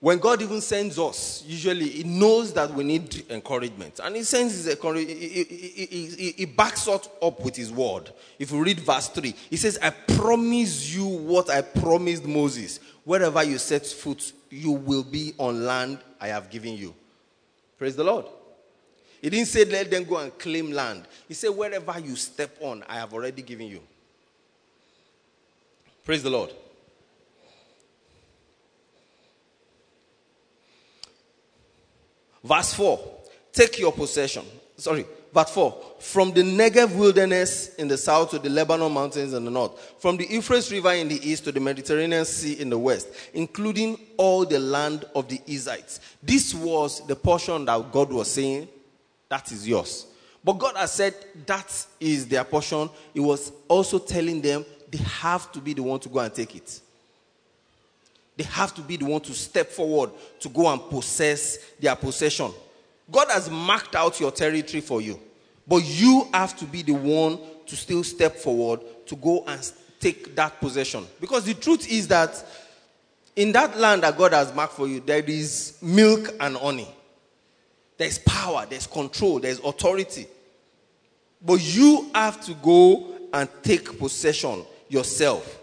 When 0.00 0.18
God 0.18 0.40
even 0.40 0.62
sends 0.62 0.98
us, 0.98 1.44
usually 1.46 1.86
He 1.86 2.04
knows 2.04 2.54
that 2.54 2.72
we 2.72 2.82
need 2.84 3.30
encouragement. 3.30 4.00
And 4.02 4.16
He 4.16 4.22
sends 4.22 4.54
His 4.54 4.66
encouragement, 4.66 5.18
He, 5.18 5.44
he, 5.44 5.86
he, 5.86 6.30
he, 6.32 6.44
backs 6.46 6.88
us 6.88 7.08
up 7.20 7.44
with 7.44 7.54
His 7.54 7.70
word. 7.70 8.10
If 8.38 8.50
you 8.50 8.62
read 8.64 8.80
verse 8.80 9.08
3, 9.08 9.34
He 9.50 9.56
says, 9.58 9.78
I 9.82 9.90
promise 9.90 10.94
you 10.94 11.04
what 11.04 11.50
I 11.50 11.60
promised 11.60 12.24
Moses. 12.24 12.80
Wherever 13.04 13.44
you 13.44 13.58
set 13.58 13.84
foot, 13.86 14.32
you 14.48 14.72
will 14.72 15.04
be 15.04 15.34
on 15.36 15.64
land 15.64 15.98
I 16.18 16.28
have 16.28 16.48
given 16.48 16.74
you. 16.74 16.94
Praise 17.78 17.94
the 17.94 18.04
Lord. 18.04 18.24
He 19.20 19.28
didn't 19.28 19.48
say, 19.48 19.66
let 19.66 19.90
them 19.90 20.04
go 20.04 20.16
and 20.16 20.36
claim 20.38 20.72
land. 20.72 21.04
He 21.28 21.34
said, 21.34 21.50
wherever 21.50 21.98
you 21.98 22.16
step 22.16 22.56
on, 22.60 22.82
I 22.88 22.94
have 22.94 23.12
already 23.12 23.42
given 23.42 23.66
you. 23.66 23.82
Praise 26.04 26.22
the 26.22 26.30
Lord. 26.30 26.50
Verse 32.42 32.72
4 32.74 32.98
Take 33.52 33.78
your 33.78 33.92
possession. 33.92 34.44
sorry, 34.76 35.04
verse 35.34 35.50
4. 35.50 35.76
From 35.98 36.32
the 36.32 36.42
Negev 36.42 36.96
wilderness 36.96 37.74
in 37.74 37.88
the 37.88 37.98
south 37.98 38.30
to 38.30 38.38
the 38.38 38.48
Lebanon 38.48 38.92
mountains 38.92 39.34
in 39.34 39.44
the 39.44 39.50
north, 39.50 39.94
from 39.98 40.16
the 40.16 40.26
Euphrates 40.26 40.70
River 40.70 40.92
in 40.92 41.08
the 41.08 41.28
east 41.28 41.44
to 41.44 41.52
the 41.52 41.60
Mediterranean 41.60 42.24
Sea 42.24 42.60
in 42.60 42.70
the 42.70 42.78
west, 42.78 43.08
including 43.34 43.98
all 44.16 44.46
the 44.46 44.58
land 44.58 45.04
of 45.14 45.28
the 45.28 45.38
Ezites. 45.38 46.00
This 46.22 46.54
was 46.54 47.06
the 47.06 47.16
portion 47.16 47.64
that 47.64 47.92
God 47.92 48.12
was 48.12 48.30
saying, 48.30 48.68
that 49.28 49.50
is 49.52 49.68
yours. 49.68 50.06
But 50.42 50.54
God 50.54 50.76
has 50.76 50.92
said 50.92 51.14
that 51.46 51.86
is 51.98 52.26
their 52.26 52.44
portion. 52.44 52.88
He 53.12 53.20
was 53.20 53.52
also 53.68 53.98
telling 53.98 54.40
them 54.40 54.64
they 54.90 54.98
have 54.98 55.52
to 55.52 55.60
be 55.60 55.74
the 55.74 55.82
one 55.82 56.00
to 56.00 56.08
go 56.08 56.18
and 56.18 56.34
take 56.34 56.56
it. 56.56 56.80
They 58.36 58.44
have 58.44 58.74
to 58.74 58.82
be 58.82 58.96
the 58.96 59.04
one 59.04 59.20
to 59.22 59.34
step 59.34 59.68
forward 59.68 60.10
to 60.40 60.48
go 60.48 60.72
and 60.72 60.80
possess 60.88 61.58
their 61.78 61.94
possession. 61.94 62.50
God 63.10 63.28
has 63.30 63.50
marked 63.50 63.94
out 63.94 64.18
your 64.20 64.30
territory 64.30 64.80
for 64.80 65.00
you, 65.00 65.20
but 65.66 65.84
you 65.84 66.26
have 66.32 66.56
to 66.58 66.64
be 66.64 66.82
the 66.82 66.94
one 66.94 67.38
to 67.66 67.76
still 67.76 68.02
step 68.02 68.36
forward 68.36 68.80
to 69.06 69.16
go 69.16 69.44
and 69.46 69.72
take 69.98 70.34
that 70.36 70.60
possession. 70.60 71.06
Because 71.20 71.44
the 71.44 71.54
truth 71.54 71.90
is 71.90 72.08
that 72.08 72.44
in 73.36 73.52
that 73.52 73.76
land 73.78 74.02
that 74.02 74.16
God 74.16 74.32
has 74.32 74.54
marked 74.54 74.74
for 74.74 74.88
you, 74.88 75.00
there 75.00 75.22
is 75.24 75.78
milk 75.82 76.34
and 76.40 76.56
honey. 76.56 76.88
There's 77.98 78.18
power, 78.18 78.66
there's 78.68 78.86
control, 78.86 79.40
there's 79.40 79.58
authority. 79.58 80.26
But 81.44 81.60
you 81.60 82.10
have 82.14 82.40
to 82.46 82.54
go 82.54 83.12
and 83.32 83.48
take 83.62 83.98
possession 83.98 84.64
yourself. 84.90 85.58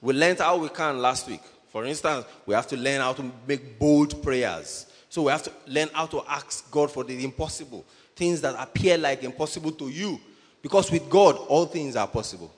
We 0.00 0.12
learned 0.12 0.40
how 0.40 0.58
we 0.58 0.68
can 0.68 1.00
last 1.00 1.28
week. 1.28 1.40
For 1.68 1.86
instance, 1.86 2.26
we 2.44 2.54
have 2.54 2.66
to 2.66 2.76
learn 2.76 3.00
how 3.00 3.14
to 3.14 3.32
make 3.46 3.78
bold 3.78 4.22
prayers. 4.22 4.86
So 5.08 5.22
we 5.22 5.30
have 5.30 5.42
to 5.44 5.52
learn 5.66 5.88
how 5.92 6.06
to 6.06 6.22
ask 6.28 6.70
God 6.70 6.90
for 6.90 7.04
the 7.04 7.24
impossible, 7.24 7.84
things 8.16 8.40
that 8.42 8.54
appear 8.58 8.98
like 8.98 9.22
impossible 9.22 9.72
to 9.72 9.88
you. 9.88 10.20
Because 10.60 10.90
with 10.90 11.08
God, 11.08 11.36
all 11.48 11.66
things 11.66 11.96
are 11.96 12.06
possible. 12.06 12.52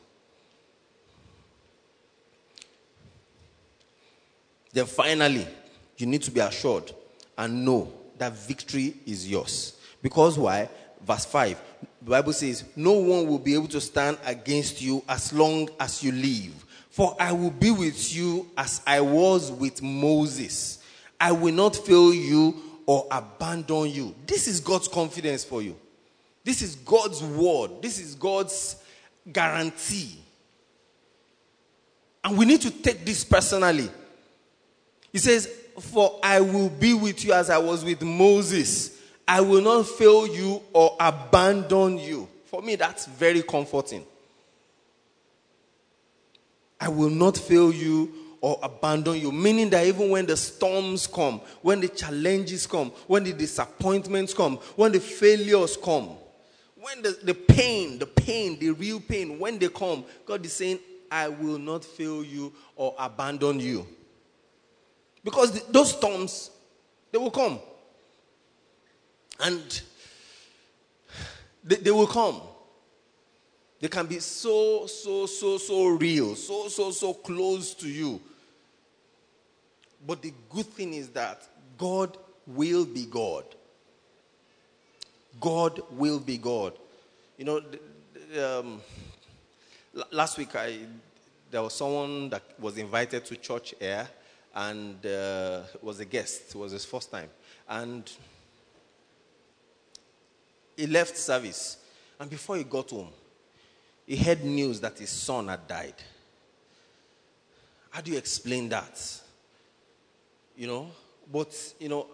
Then 4.72 4.86
finally, 4.86 5.46
you 5.96 6.06
need 6.06 6.22
to 6.22 6.30
be 6.30 6.40
assured 6.40 6.90
and 7.38 7.64
know 7.64 7.92
that 8.18 8.32
victory 8.32 8.94
is 9.06 9.30
yours. 9.30 9.76
Because 10.02 10.38
why? 10.38 10.68
Verse 11.00 11.24
5, 11.24 11.60
the 12.04 12.10
Bible 12.10 12.34
says, 12.34 12.64
No 12.76 12.92
one 12.92 13.26
will 13.26 13.38
be 13.38 13.54
able 13.54 13.68
to 13.68 13.80
stand 13.80 14.18
against 14.26 14.82
you 14.82 15.02
as 15.08 15.32
long 15.32 15.70
as 15.80 16.02
you 16.02 16.12
live. 16.12 16.52
For 16.90 17.16
I 17.18 17.32
will 17.32 17.50
be 17.50 17.70
with 17.70 18.14
you 18.14 18.48
as 18.56 18.82
I 18.86 19.00
was 19.00 19.50
with 19.50 19.82
Moses. 19.82 20.78
I 21.18 21.32
will 21.32 21.54
not 21.54 21.74
fail 21.74 22.12
you 22.12 22.54
or 22.86 23.06
abandon 23.10 23.90
you. 23.90 24.14
This 24.26 24.46
is 24.46 24.60
God's 24.60 24.86
confidence 24.86 25.44
for 25.44 25.62
you. 25.62 25.76
This 26.44 26.60
is 26.60 26.76
God's 26.76 27.22
word. 27.22 27.80
This 27.80 27.98
is 27.98 28.14
God's 28.14 28.76
guarantee. 29.32 30.18
And 32.22 32.36
we 32.36 32.44
need 32.44 32.60
to 32.60 32.70
take 32.70 33.04
this 33.06 33.24
personally. 33.24 33.88
He 35.10 35.18
says, 35.18 35.48
For 35.80 36.20
I 36.22 36.40
will 36.42 36.68
be 36.68 36.92
with 36.92 37.24
you 37.24 37.32
as 37.32 37.48
I 37.48 37.58
was 37.58 37.82
with 37.82 38.02
Moses. 38.02 38.93
I 39.26 39.40
will 39.40 39.62
not 39.62 39.86
fail 39.86 40.26
you 40.26 40.62
or 40.72 40.96
abandon 41.00 41.98
you. 41.98 42.28
For 42.46 42.62
me, 42.62 42.76
that's 42.76 43.06
very 43.06 43.42
comforting. 43.42 44.04
I 46.80 46.88
will 46.88 47.10
not 47.10 47.38
fail 47.38 47.72
you 47.72 48.12
or 48.40 48.58
abandon 48.62 49.18
you. 49.18 49.32
Meaning 49.32 49.70
that 49.70 49.86
even 49.86 50.10
when 50.10 50.26
the 50.26 50.36
storms 50.36 51.06
come, 51.06 51.40
when 51.62 51.80
the 51.80 51.88
challenges 51.88 52.66
come, 52.66 52.90
when 53.06 53.24
the 53.24 53.32
disappointments 53.32 54.34
come, 54.34 54.56
when 54.76 54.92
the 54.92 55.00
failures 55.00 55.78
come, 55.82 56.10
when 56.76 57.00
the, 57.00 57.18
the 57.22 57.34
pain, 57.34 57.98
the 57.98 58.06
pain, 58.06 58.58
the 58.58 58.70
real 58.70 59.00
pain, 59.00 59.38
when 59.38 59.58
they 59.58 59.68
come, 59.68 60.04
God 60.26 60.44
is 60.44 60.52
saying, 60.52 60.78
I 61.10 61.28
will 61.28 61.58
not 61.58 61.84
fail 61.84 62.22
you 62.22 62.52
or 62.76 62.94
abandon 62.98 63.60
you. 63.60 63.86
Because 65.24 65.52
the, 65.52 65.72
those 65.72 65.96
storms, 65.96 66.50
they 67.10 67.16
will 67.16 67.30
come. 67.30 67.58
And 69.40 69.82
they, 71.62 71.76
they 71.76 71.90
will 71.90 72.06
come. 72.06 72.40
They 73.80 73.88
can 73.88 74.06
be 74.06 74.18
so, 74.20 74.86
so, 74.86 75.26
so, 75.26 75.58
so 75.58 75.86
real, 75.88 76.36
so, 76.36 76.68
so, 76.68 76.90
so 76.90 77.12
close 77.12 77.74
to 77.74 77.88
you. 77.88 78.20
But 80.06 80.22
the 80.22 80.32
good 80.50 80.66
thing 80.66 80.94
is 80.94 81.08
that 81.10 81.42
God 81.76 82.16
will 82.46 82.84
be 82.84 83.06
God. 83.06 83.44
God 85.40 85.82
will 85.90 86.20
be 86.20 86.38
God. 86.38 86.74
You 87.36 87.44
know, 87.44 87.62
um, 88.42 88.80
last 90.10 90.38
week 90.38 90.54
I 90.54 90.78
there 91.50 91.62
was 91.62 91.74
someone 91.74 92.30
that 92.30 92.42
was 92.58 92.78
invited 92.78 93.24
to 93.26 93.36
church 93.36 93.74
here 93.78 94.08
and 94.54 95.04
uh, 95.06 95.60
was 95.82 96.00
a 96.00 96.04
guest. 96.04 96.50
It 96.50 96.56
was 96.56 96.72
his 96.72 96.84
first 96.84 97.10
time, 97.10 97.28
and 97.68 98.10
he 100.76 100.86
left 100.86 101.16
service. 101.16 101.78
And 102.18 102.30
before 102.30 102.56
he 102.56 102.64
got 102.64 102.90
home, 102.90 103.10
he 104.06 104.16
heard 104.16 104.44
news 104.44 104.80
that 104.80 104.98
his 104.98 105.10
son 105.10 105.48
had 105.48 105.66
died. 105.66 105.94
How 107.90 108.00
do 108.00 108.10
you 108.10 108.18
explain 108.18 108.68
that? 108.70 109.20
You 110.56 110.66
know, 110.66 110.90
but, 111.30 111.74
you 111.78 111.88
know, 111.88 112.06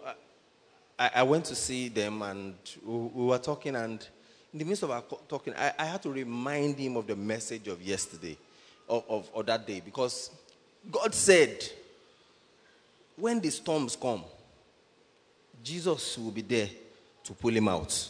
I, 0.97 1.11
I 1.15 1.23
went 1.23 1.45
to 1.45 1.55
see 1.55 1.89
them 1.89 2.21
and 2.21 2.55
we, 2.85 2.95
we, 2.95 3.25
were 3.25 3.37
talking, 3.37 3.75
and 3.75 4.05
in 4.53 4.59
the 4.59 4.65
midst 4.65 4.83
of 4.83 4.91
our 4.91 5.03
talking, 5.27 5.53
I, 5.55 5.73
I 5.77 5.85
had 5.85 6.01
to 6.03 6.11
remind 6.11 6.77
him 6.77 6.97
of 6.97 7.07
the 7.07 7.15
message 7.15 7.67
of 7.67 7.81
yesterday, 7.81 8.37
of, 8.87 9.03
of, 9.09 9.29
of 9.33 9.45
that 9.47 9.67
day, 9.67 9.81
because 9.83 10.31
God 10.89 11.13
said, 11.13 11.63
when 13.15 13.39
the 13.39 13.49
storms 13.49 13.95
come, 13.95 14.23
Jesus 15.63 16.17
will 16.17 16.31
be 16.31 16.41
there 16.41 16.69
to 17.23 17.33
pull 17.33 17.51
him 17.51 17.67
out. 17.67 18.09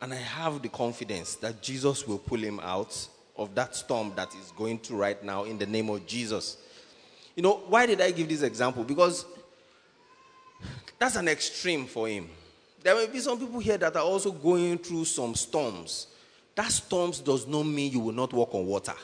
And 0.00 0.12
I 0.12 0.16
have 0.16 0.62
the 0.62 0.68
confidence 0.68 1.34
that 1.36 1.60
Jesus 1.60 2.06
will 2.06 2.18
pull 2.18 2.38
him 2.38 2.60
out 2.60 3.08
of 3.36 3.54
that 3.54 3.74
storm 3.74 4.12
that 4.16 4.34
is 4.34 4.52
going 4.56 4.78
through 4.78 4.98
right 4.98 5.22
now 5.22 5.44
in 5.44 5.58
the 5.58 5.66
name 5.66 5.88
of 5.90 6.06
Jesus. 6.06 6.56
You 7.34 7.42
know, 7.42 7.62
why 7.68 7.86
did 7.86 8.00
I 8.00 8.10
give 8.10 8.28
this 8.28 8.42
example? 8.42 8.84
Because 8.84 9.24
that's 10.98 11.16
an 11.16 11.28
extreme 11.28 11.86
for 11.86 12.08
him. 12.08 12.28
There 12.82 12.94
may 12.94 13.06
be 13.06 13.20
some 13.20 13.38
people 13.38 13.60
here 13.60 13.78
that 13.78 13.96
are 13.96 14.02
also 14.02 14.30
going 14.32 14.78
through 14.78 15.04
some 15.04 15.34
storms. 15.34 16.08
That 16.54 16.70
storms 16.70 17.20
does 17.20 17.46
not 17.46 17.64
mean 17.64 17.92
you 17.92 18.00
will 18.00 18.12
not 18.12 18.32
walk 18.32 18.54
on 18.54 18.66
water. 18.66 18.94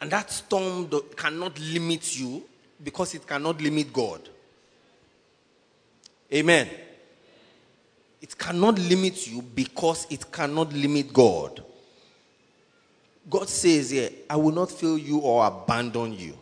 And 0.00 0.10
that 0.10 0.30
storm 0.30 0.90
cannot 1.16 1.58
limit 1.60 2.18
you 2.18 2.42
because 2.82 3.14
it 3.14 3.26
cannot 3.26 3.60
limit 3.62 3.92
God. 3.92 4.28
Amen. 6.32 6.68
It 8.22 8.38
cannot 8.38 8.78
limit 8.78 9.26
you 9.26 9.42
because 9.42 10.06
it 10.08 10.30
cannot 10.30 10.72
limit 10.72 11.12
God. 11.12 11.64
God 13.28 13.48
says 13.48 13.90
here, 13.90 14.10
I 14.30 14.36
will 14.36 14.52
not 14.52 14.70
fail 14.70 14.96
you 14.96 15.18
or 15.18 15.44
abandon 15.44 16.12
you. 16.12 16.38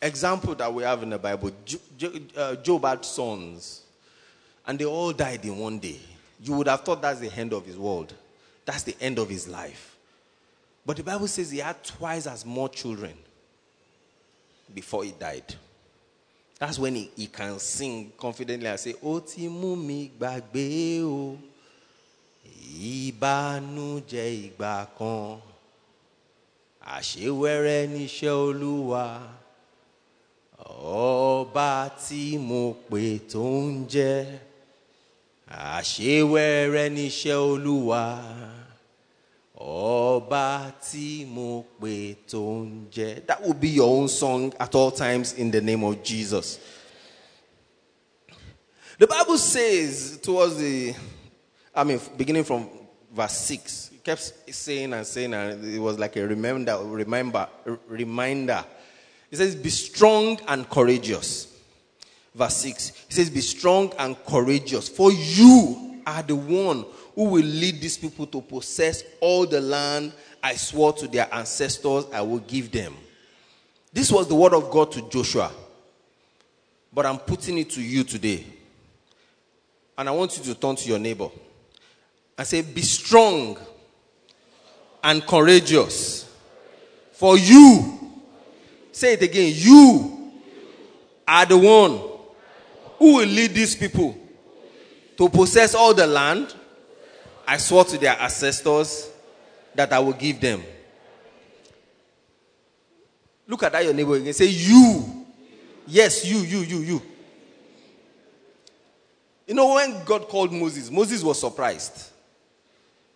Example 0.00 0.54
that 0.54 0.72
we 0.72 0.84
have 0.84 1.02
in 1.02 1.10
the 1.10 1.18
Bible 1.18 1.50
uh, 2.36 2.54
Job 2.56 2.84
had 2.84 3.04
sons, 3.04 3.82
and 4.66 4.78
they 4.78 4.84
all 4.84 5.12
died 5.12 5.44
in 5.44 5.58
one 5.58 5.80
day. 5.80 5.98
You 6.40 6.54
would 6.54 6.68
have 6.68 6.82
thought 6.82 7.02
that's 7.02 7.18
the 7.18 7.32
end 7.32 7.52
of 7.52 7.66
his 7.66 7.76
world, 7.76 8.14
that's 8.64 8.84
the 8.84 8.94
end 9.00 9.18
of 9.18 9.28
his 9.28 9.48
life. 9.48 9.96
But 10.84 10.98
the 10.98 11.02
Bible 11.02 11.26
says 11.26 11.50
he 11.50 11.58
had 11.58 11.82
twice 11.82 12.28
as 12.28 12.46
more 12.46 12.68
children 12.68 13.14
before 14.72 15.02
he 15.02 15.10
died. 15.10 15.56
That's 16.58 16.78
when 16.78 16.94
he, 16.94 17.10
he 17.16 17.26
can 17.26 17.58
sing 17.58 18.12
confidently 18.16 18.66
and 18.68 18.80
say, 18.80 18.94
Ó 19.04 19.20
ti 19.20 19.48
mú 19.48 19.76
mi 19.76 20.10
gbàgbé 20.18 21.02
o, 21.04 21.36
ìbànújẹ́ 22.80 24.28
ìgbà 24.44 24.74
kan, 24.98 25.40
àṣewẹ́rẹ́ 26.96 27.80
níṣẹ́ 27.94 28.32
Olúwa, 28.46 29.04
ọba 30.64 31.90
tí 32.02 32.38
mo 32.48 32.62
pè 32.88 33.18
tó 33.30 33.44
ń 33.68 33.84
jẹ́, 33.92 34.24
àṣewẹ́rẹ́ 35.76 36.88
níṣẹ́ 36.96 37.36
Olúwa. 37.50 38.02
Ọba 39.58 40.72
tí 40.80 41.24
mo 41.26 41.64
pè 41.80 42.14
tó. 42.28 42.66
That 43.26 43.42
will 43.42 43.54
be 43.54 43.68
your 43.68 43.88
own 43.88 44.08
song 44.08 44.52
at 44.60 44.74
all 44.74 44.90
times 44.90 45.32
in 45.32 45.50
the 45.50 45.60
name 45.60 45.82
of 45.82 46.02
Jesus. 46.02 46.58
The 48.98 49.06
Bible 49.06 49.38
says 49.38 50.18
towards 50.22 50.56
the, 50.58 50.94
I 51.74 51.84
mean, 51.84 52.00
beginning 52.16 52.44
from 52.44 52.68
verse 53.12 53.36
6, 53.38 53.90
it 53.94 54.04
kept 54.04 54.32
saying 54.50 54.92
and 54.92 55.06
saying, 55.06 55.34
and 55.34 55.64
it 55.64 55.78
was 55.78 55.98
like 55.98 56.16
a 56.16 56.26
reminder, 56.26 56.78
remember, 56.82 57.48
reminder. 57.88 58.64
It 59.30 59.36
says, 59.36 59.54
Be 59.54 59.70
strong 59.70 60.38
and 60.48 60.68
courageous. 60.68 61.56
verse 62.34 62.56
6. 62.56 62.92
He 63.08 63.14
says, 63.14 63.30
Be 63.30 63.40
strong 63.40 63.92
and 63.98 64.16
courageous, 64.24 64.88
for 64.88 65.10
you 65.12 66.00
are 66.06 66.22
the 66.22 66.36
one 66.36 66.84
who 67.16 67.24
will 67.24 67.44
lead 67.44 67.80
these 67.80 67.96
people 67.96 68.26
to 68.26 68.40
possess 68.42 69.02
all 69.20 69.46
the 69.46 69.60
land 69.60 70.12
I 70.42 70.54
swore 70.54 70.92
to 70.92 71.08
their 71.08 71.26
ancestors 71.34 72.04
I 72.12 72.20
will 72.20 72.38
give 72.40 72.70
them. 72.70 72.94
This 73.92 74.12
was 74.12 74.28
the 74.28 74.34
word 74.34 74.52
of 74.52 74.70
God 74.70 74.92
to 74.92 75.08
Joshua. 75.08 75.50
But 76.92 77.06
I'm 77.06 77.18
putting 77.18 77.58
it 77.58 77.70
to 77.70 77.82
you 77.82 78.04
today. 78.04 78.44
And 79.98 80.08
I 80.08 80.12
want 80.12 80.36
you 80.36 80.44
to 80.44 80.54
turn 80.54 80.76
to 80.76 80.88
your 80.88 80.98
neighbor 80.98 81.30
and 82.36 82.46
say, 82.46 82.60
Be 82.60 82.82
strong 82.82 83.58
and 85.02 85.26
courageous. 85.26 86.30
For 87.12 87.38
you, 87.38 87.98
say 88.92 89.14
it 89.14 89.22
again, 89.22 89.52
you 89.56 90.32
are 91.26 91.46
the 91.46 91.56
one 91.56 91.98
who 92.98 93.16
will 93.16 93.26
lead 93.26 93.54
these 93.54 93.74
people 93.74 94.16
to 95.16 95.28
possess 95.30 95.74
all 95.74 95.94
the 95.94 96.06
land 96.06 96.54
I 97.46 97.56
swore 97.58 97.84
to 97.84 97.98
their 97.98 98.18
ancestors 98.18 99.08
that 99.74 99.92
I 99.92 99.98
will 99.98 100.12
give 100.12 100.40
them. 100.40 100.62
Look 103.46 103.62
at 103.62 103.72
that 103.72 103.84
your 103.84 103.94
neighbor 103.94 104.16
again. 104.16 104.32
Say, 104.32 104.46
You. 104.46 105.24
Yes, 105.86 106.24
you, 106.24 106.38
you, 106.38 106.58
you, 106.58 106.78
you. 106.78 107.02
You 109.46 109.54
know, 109.54 109.74
when 109.74 110.02
God 110.04 110.26
called 110.28 110.52
Moses, 110.52 110.90
Moses 110.90 111.22
was 111.22 111.38
surprised. 111.38 112.10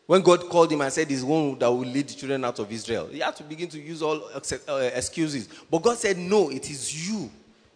When 0.06 0.22
God 0.22 0.48
called 0.48 0.72
him 0.72 0.80
and 0.80 0.92
said, 0.92 1.08
He's 1.08 1.24
one 1.24 1.58
that 1.58 1.68
will 1.68 1.80
lead 1.80 2.08
the 2.08 2.14
children 2.14 2.44
out 2.44 2.58
of 2.60 2.70
Israel, 2.70 3.08
he 3.08 3.18
had 3.18 3.34
to 3.36 3.42
begin 3.42 3.68
to 3.70 3.80
use 3.80 4.02
all 4.02 4.22
uh, 4.34 4.90
excuses. 4.94 5.48
But 5.70 5.82
God 5.82 5.98
said, 5.98 6.16
No, 6.18 6.50
it 6.50 6.70
is 6.70 7.08
you. 7.08 7.30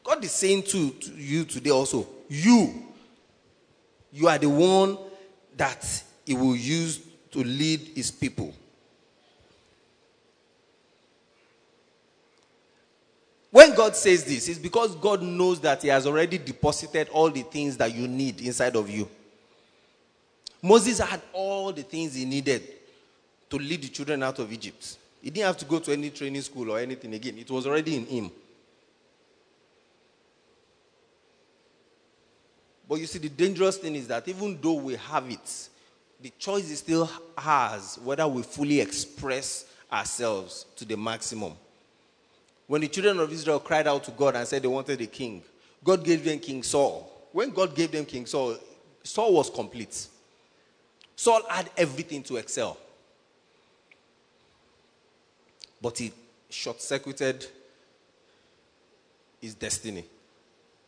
God 0.04 0.22
is 0.22 0.32
saying 0.32 0.64
to, 0.64 0.90
to 0.90 1.10
you 1.12 1.44
today 1.44 1.70
also, 1.70 2.06
You. 2.28 2.74
You 4.12 4.28
are 4.28 4.38
the 4.38 4.48
one 4.48 4.98
that 5.56 6.04
He 6.24 6.34
will 6.34 6.56
use 6.56 7.00
to 7.32 7.42
lead 7.42 7.92
His 7.94 8.10
people. 8.10 8.54
When 13.50 13.74
God 13.74 13.94
says 13.94 14.24
this, 14.24 14.48
it's 14.48 14.58
because 14.58 14.96
God 14.96 15.22
knows 15.22 15.60
that 15.60 15.82
He 15.82 15.88
has 15.88 16.06
already 16.06 16.38
deposited 16.38 17.08
all 17.10 17.30
the 17.30 17.42
things 17.42 17.76
that 17.76 17.94
you 17.94 18.08
need 18.08 18.40
inside 18.40 18.74
of 18.74 18.90
you. 18.90 19.08
Moses 20.64 20.98
had 20.98 21.20
all 21.34 21.72
the 21.74 21.82
things 21.82 22.14
he 22.14 22.24
needed 22.24 22.66
to 23.50 23.58
lead 23.58 23.82
the 23.82 23.88
children 23.88 24.22
out 24.22 24.38
of 24.38 24.50
Egypt. 24.50 24.96
He 25.20 25.28
didn't 25.28 25.48
have 25.48 25.58
to 25.58 25.66
go 25.66 25.78
to 25.78 25.92
any 25.92 26.08
training 26.08 26.40
school 26.40 26.70
or 26.70 26.78
anything 26.78 27.12
again, 27.12 27.36
it 27.36 27.50
was 27.50 27.66
already 27.66 27.96
in 27.96 28.06
him. 28.06 28.30
But 32.88 32.94
you 32.94 33.04
see, 33.04 33.18
the 33.18 33.28
dangerous 33.28 33.76
thing 33.76 33.94
is 33.94 34.08
that 34.08 34.26
even 34.26 34.58
though 34.58 34.72
we 34.72 34.96
have 34.96 35.30
it, 35.30 35.68
the 36.24 36.32
choice 36.38 36.70
is 36.70 36.78
still 36.78 37.06
ours 37.36 37.98
whether 38.02 38.26
we 38.26 38.42
fully 38.42 38.80
express 38.80 39.66
ourselves 39.92 40.64
to 40.74 40.86
the 40.86 40.96
maximum. 40.96 41.52
When 42.66 42.80
the 42.80 42.88
children 42.88 43.18
of 43.20 43.30
Israel 43.30 43.60
cried 43.60 43.86
out 43.86 44.04
to 44.04 44.10
God 44.10 44.34
and 44.34 44.48
said 44.48 44.62
they 44.62 44.68
wanted 44.68 45.02
a 45.02 45.06
king, 45.06 45.42
God 45.84 46.02
gave 46.02 46.24
them 46.24 46.38
King 46.38 46.62
Saul. 46.62 47.28
When 47.30 47.50
God 47.50 47.76
gave 47.76 47.92
them 47.92 48.06
King 48.06 48.24
Saul, 48.24 48.56
Saul 49.02 49.34
was 49.34 49.50
complete. 49.50 50.06
Saul 51.14 51.42
had 51.46 51.68
everything 51.76 52.22
to 52.22 52.36
excel. 52.36 52.78
But 55.82 55.98
he 55.98 56.10
short 56.48 56.80
circuited 56.80 57.46
his 59.42 59.54
destiny. 59.54 60.06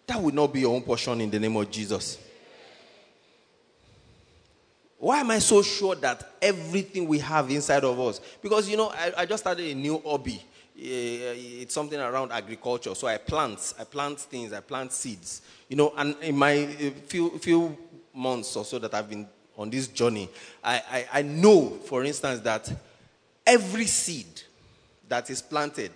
That 0.06 0.18
would 0.18 0.32
not 0.32 0.50
be 0.50 0.60
your 0.60 0.74
own 0.74 0.80
portion 0.80 1.20
in 1.20 1.30
the 1.30 1.38
name 1.38 1.56
of 1.56 1.70
Jesus. 1.70 2.25
Why 4.98 5.20
am 5.20 5.30
I 5.30 5.38
so 5.40 5.62
sure 5.62 5.94
that 5.96 6.36
everything 6.40 7.06
we 7.06 7.18
have 7.18 7.50
inside 7.50 7.84
of 7.84 8.00
us? 8.00 8.20
Because, 8.42 8.68
you 8.68 8.76
know, 8.76 8.88
I, 8.88 9.12
I 9.18 9.26
just 9.26 9.42
started 9.42 9.66
a 9.70 9.74
new 9.74 10.00
hobby 10.04 10.42
eh, 10.78 11.62
it's 11.62 11.74
something 11.74 11.98
around 11.98 12.32
agriculture. 12.32 12.94
So 12.94 13.06
I 13.06 13.18
plant, 13.18 13.74
I 13.78 13.84
plant 13.84 14.20
things, 14.20 14.52
I 14.52 14.60
plant 14.60 14.92
seeds. 14.92 15.42
You 15.68 15.76
know, 15.76 15.92
and 15.96 16.16
in 16.22 16.36
my 16.36 16.52
eh, 16.52 16.90
few 17.06 17.38
few 17.38 17.76
months 18.14 18.56
or 18.56 18.64
so 18.64 18.78
that 18.78 18.94
I've 18.94 19.08
been 19.08 19.28
on 19.56 19.70
this 19.70 19.88
journey, 19.88 20.28
I, 20.62 20.82
I, 20.90 21.06
I 21.20 21.22
know, 21.22 21.70
for 21.70 22.04
instance, 22.04 22.40
that 22.40 22.72
every 23.46 23.86
seed 23.86 24.42
that 25.08 25.30
is 25.30 25.42
planted 25.42 25.92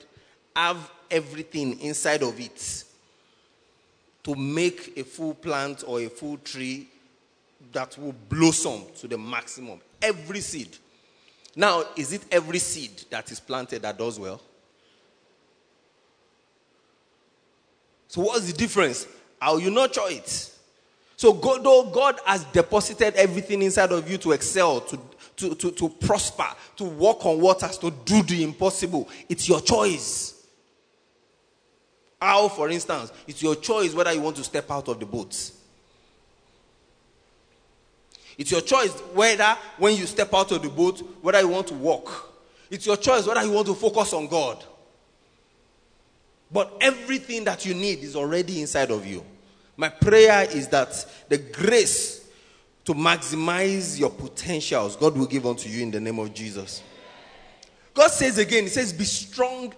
have 0.55 0.91
everything 1.11 1.79
inside 1.81 2.23
of 2.23 2.39
it 2.39 2.85
to 4.23 4.35
make 4.35 4.97
a 4.97 5.03
full 5.05 5.35
plant 5.35 5.85
or 5.87 6.01
a 6.01 6.09
full 6.09 6.37
tree 6.39 6.87
that 7.73 7.97
will 7.99 8.15
blossom 8.29 8.83
to 8.99 9.09
the 9.09 9.19
maximum. 9.19 9.81
Every 10.03 10.41
seed. 10.41 10.77
Now, 11.57 11.85
is 11.97 12.13
it 12.13 12.23
every 12.31 12.59
seed 12.59 13.05
that 13.11 13.31
is 13.31 13.41
planted 13.41 13.83
that 13.83 13.99
does 13.99 14.19
well? 14.19 14.41
So 18.09 18.23
what's 18.23 18.51
the 18.51 18.53
difference? 18.53 19.07
How 19.41 19.57
you 19.57 19.71
nurture 19.71 20.01
it. 20.07 20.51
So 21.17 21.33
God, 21.33 21.63
though 21.63 21.85
God 21.91 22.19
has 22.25 22.45
deposited 22.45 23.15
everything 23.15 23.63
inside 23.63 23.93
of 23.93 24.11
you 24.11 24.19
to 24.19 24.33
excel, 24.33 24.81
to, 24.81 24.99
to, 25.37 25.55
to, 25.55 25.71
to 25.73 25.89
prosper, 25.89 26.47
to 26.77 26.85
walk 26.85 27.27
on 27.27 27.41
waters, 27.41 27.79
to 27.79 27.91
do 27.91 28.23
the 28.23 28.43
impossible, 28.43 29.09
it's 29.29 29.49
your 29.49 29.61
choice. 29.61 30.47
How, 32.21 32.49
for 32.49 32.69
instance, 32.69 33.13
it's 33.27 33.43
your 33.43 33.55
choice 33.55 33.95
whether 33.95 34.13
you 34.13 34.21
want 34.21 34.37
to 34.37 34.45
step 34.45 34.71
out 34.71 34.89
of 34.89 34.99
the 34.99 35.07
boat. 35.07 35.53
It's 38.41 38.51
your 38.51 38.63
choice 38.63 38.91
whether, 39.13 39.55
when 39.77 39.95
you 39.97 40.07
step 40.07 40.33
out 40.33 40.51
of 40.51 40.63
the 40.63 40.71
boat, 40.71 41.01
whether 41.21 41.39
you 41.43 41.49
want 41.49 41.67
to 41.67 41.75
walk. 41.75 42.33
It's 42.71 42.87
your 42.87 42.97
choice 42.97 43.27
whether 43.27 43.45
you 43.45 43.51
want 43.51 43.67
to 43.67 43.75
focus 43.75 44.15
on 44.15 44.29
God. 44.29 44.65
But 46.51 46.75
everything 46.81 47.45
that 47.45 47.67
you 47.67 47.75
need 47.75 47.99
is 47.99 48.17
already 48.17 48.63
inside 48.63 48.91
of 48.91 49.05
you. 49.05 49.23
My 49.77 49.91
prayer 49.91 50.49
is 50.51 50.69
that 50.69 51.05
the 51.29 51.37
grace 51.37 52.31
to 52.87 52.95
maximize 52.95 54.01
your 54.01 54.09
potentials, 54.09 54.97
God 54.97 55.19
will 55.19 55.27
give 55.27 55.45
unto 55.45 55.69
you 55.69 55.83
in 55.83 55.91
the 55.91 56.01
name 56.01 56.19
of 56.19 56.33
Jesus. 56.33 56.83
God 57.93 58.09
says 58.09 58.39
again, 58.39 58.63
He 58.63 58.71
says, 58.71 58.91
Be 58.95 59.05
strong 59.05 59.75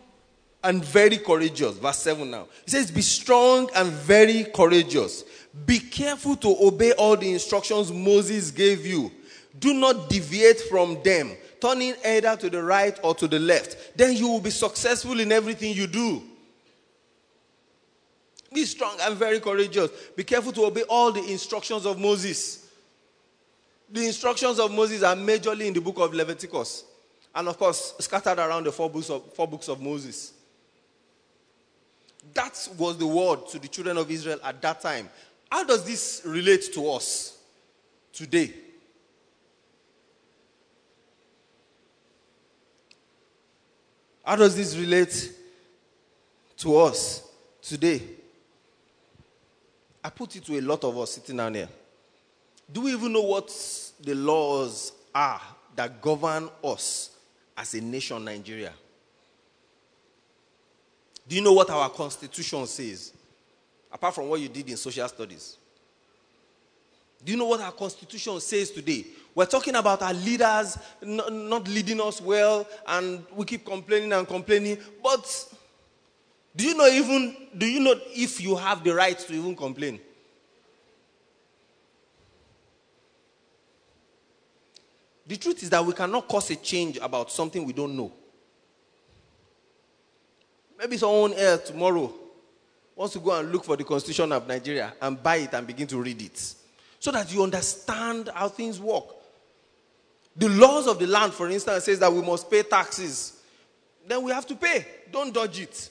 and 0.63 0.85
very 0.85 1.19
courageous. 1.19 1.79
Verse 1.79 1.99
7 1.99 2.31
now. 2.31 2.47
He 2.65 2.71
says, 2.71 2.93
Be 2.93 3.03
strong 3.03 3.69
and 3.75 3.91
very 3.91 4.45
courageous. 4.45 5.25
Be 5.67 5.79
careful 5.79 6.37
to 6.37 6.57
obey 6.61 6.93
all 6.93 7.17
the 7.17 7.33
instructions 7.33 7.93
Moses 7.93 8.51
gave 8.51 8.87
you. 8.87 9.13
Do 9.59 9.75
not 9.75 10.09
deviate 10.09 10.61
from 10.63 11.03
them, 11.03 11.37
turning 11.61 11.95
either 12.05 12.37
to 12.37 12.49
the 12.49 12.63
right 12.63 12.99
or 13.03 13.15
to 13.17 13.29
the 13.29 13.39
left. 13.39 13.97
Then 13.97 14.17
you 14.17 14.29
will 14.29 14.41
be 14.41 14.51
successful 14.51 15.21
in 15.21 15.31
everything 15.31 15.75
you 15.75 15.87
do. 15.87 16.23
Be 18.53 18.65
strong 18.65 18.97
and 19.01 19.17
very 19.17 19.41
courageous. 19.41 19.91
Be 20.17 20.25
careful 20.25 20.53
to 20.53 20.65
obey 20.65 20.83
all 20.83 21.13
the 21.13 21.25
instructions 21.31 21.87
of 21.87 21.99
Moses. 21.99 22.67
The 23.91 24.07
instructions 24.07 24.59
of 24.59 24.73
Moses 24.73 25.03
are 25.03 25.15
majorly 25.15 25.67
in 25.67 25.75
the 25.75 25.81
book 25.81 25.99
of 25.99 26.15
Leviticus. 26.15 26.85
And 27.35 27.49
of 27.49 27.59
course, 27.59 27.95
scattered 27.99 28.39
around 28.39 28.65
the 28.65 28.73
four 28.73 28.91
books 28.91 29.11
of, 29.11 29.33
four 29.35 29.49
books 29.49 29.69
of 29.69 29.81
Moses. 29.81 30.33
That 32.35 32.69
was 32.79 32.99
the 32.99 33.07
word 33.07 33.49
to 33.49 33.59
the 33.59 33.69
children 33.69 33.97
of 33.97 34.11
Israel 34.11 34.39
at 34.45 34.61
that 34.63 34.81
time. 34.81 35.09
How 35.53 35.65
does 35.65 35.85
this 35.85 36.23
relate 36.25 36.73
to 36.73 36.91
us 36.93 37.37
today? 38.11 38.55
How 44.25 44.35
does 44.37 44.57
this 44.57 44.75
relate 44.79 45.31
to 46.57 46.77
us 46.79 47.29
today? 47.61 48.01
I 50.03 50.09
put 50.09 50.37
it 50.37 50.47
to 50.47 50.59
a 50.59 50.63
lot 50.63 50.85
of 50.85 50.97
us 50.97 51.11
sitting 51.11 51.37
down 51.37 51.53
here. 51.53 51.69
Do 52.73 52.81
we 52.81 52.95
even 52.95 53.13
know 53.13 53.21
what 53.21 53.55
the 54.03 54.15
laws 54.15 54.93
are 55.15 55.43
that 55.77 56.01
govern 56.01 56.49
us 56.65 57.11
as 57.59 57.75
a 57.75 57.81
nation, 57.83 58.25
Nigeria? 58.25 58.73
Do 61.29 61.37
you 61.37 61.43
know 61.43 61.53
what 61.53 61.69
our 61.69 61.91
constitution 61.91 62.67
says? 62.67 63.13
Apart 63.93 64.15
from 64.15 64.29
what 64.29 64.41
you 64.41 64.49
did 64.49 64.69
in 64.71 64.77
social 64.77 65.07
studies. 65.07 65.59
Do 67.25 67.31
you 67.31 67.39
know 67.39 67.47
what 67.47 67.61
our 67.61 67.73
constitution 67.73 68.41
says 68.41 68.71
today? 68.71 69.05
We're 69.35 69.47
talking 69.47 69.77
about 69.77 70.03
our 70.03 70.15
leaders 70.15 70.77
not 71.03 71.69
leading 71.69 72.01
us 72.01 72.21
well, 72.21 72.67
and 72.87 73.25
we 73.35 73.45
keep 73.45 73.65
complaining 73.65 74.13
and 74.13 74.27
complaining. 74.27 74.79
But 75.03 75.55
do 76.57 76.65
you 76.65 76.75
know 76.75 76.87
even 76.87 77.37
do 77.57 77.67
you 77.67 77.81
know 77.81 77.95
if 78.09 78.41
you 78.41 78.57
have 78.57 78.83
the 78.83 78.95
right 78.95 79.19
to 79.19 79.33
even 79.33 79.55
complain? 79.55 80.01
The 85.27 85.37
truth 85.37 85.63
is 85.63 85.71
that 85.71 85.85
we 85.85 85.93
cannot 85.93 86.27
cause 86.29 86.51
a 86.51 86.57
change 86.57 86.99
about 86.99 87.31
something 87.31 87.65
we 87.65 87.73
don't 87.73 87.97
know. 87.97 88.13
Maybe 90.79 90.97
someone 90.97 91.35
else 91.35 91.69
tomorrow 91.69 92.13
wants 92.95 93.15
to 93.15 93.21
go 93.21 93.39
and 93.39 93.51
look 93.51 93.65
for 93.65 93.77
the 93.77 93.85
constitution 93.85 94.33
of 94.33 94.47
Nigeria 94.47 94.93
and 95.01 95.23
buy 95.23 95.37
it 95.37 95.55
and 95.55 95.67
begin 95.67 95.87
to 95.89 95.99
read 96.01 96.21
it 96.21 96.55
so 96.99 97.11
that 97.11 97.33
you 97.33 97.43
understand 97.43 98.31
how 98.35 98.49
things 98.49 98.79
work. 98.79 99.05
The 100.37 100.49
laws 100.49 100.87
of 100.87 100.99
the 100.99 101.07
land, 101.07 101.33
for 101.33 101.49
instance, 101.51 101.85
says 101.85 101.99
that 101.99 102.13
we 102.13 102.23
must 102.23 102.51
pay 102.51 102.63
taxes. 102.63 103.41
Then 104.07 104.23
we 104.23 104.33
have 104.33 104.47
to 104.47 104.55
pay. 104.55 104.87
Don't 105.11 105.33
dodge 105.33 105.61
it. 105.61 105.91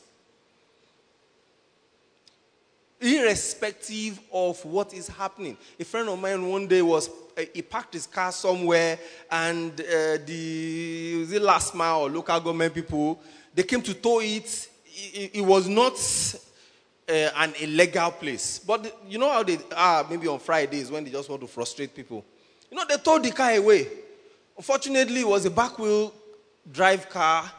Irrespective 2.99 4.19
of 4.31 4.63
what 4.65 4.93
is 4.93 5.07
happening. 5.07 5.57
A 5.79 5.83
friend 5.83 6.07
of 6.09 6.19
mine 6.19 6.47
one 6.47 6.67
day 6.67 6.81
was 6.81 7.09
uh, 7.37 7.43
he 7.53 7.61
parked 7.61 7.93
his 7.93 8.05
car 8.05 8.31
somewhere, 8.31 8.99
and 9.29 9.71
uh, 9.81 10.17
the 10.25 11.25
LASTMA 11.27 11.99
or 11.99 12.09
local 12.09 12.39
government 12.39 12.73
people 12.73 13.19
they 13.53 13.63
came 13.63 13.81
to 13.81 13.93
tow 13.93 14.19
it. 14.21 14.69
It, 14.85 15.31
it 15.35 15.41
was 15.41 15.67
not 15.67 15.97
uh, 17.11 17.29
an 17.35 17.53
illegal 17.59 18.11
place, 18.11 18.59
but 18.59 19.01
you 19.07 19.17
know 19.17 19.29
how 19.29 19.43
they 19.43 19.57
are 19.75 20.05
maybe 20.09 20.27
on 20.27 20.39
Fridays 20.39 20.89
when 20.89 21.03
they 21.03 21.11
just 21.11 21.29
want 21.29 21.41
to 21.41 21.47
frustrate 21.47 21.93
people. 21.93 22.23
You 22.69 22.77
know 22.77 22.85
they 22.87 22.95
towed 22.97 23.23
the 23.23 23.31
car 23.31 23.51
away. 23.51 23.87
Unfortunately, 24.55 25.21
it 25.21 25.27
was 25.27 25.45
a 25.45 25.51
back 25.51 25.77
wheel 25.77 26.13
drive 26.71 27.09
car. 27.09 27.51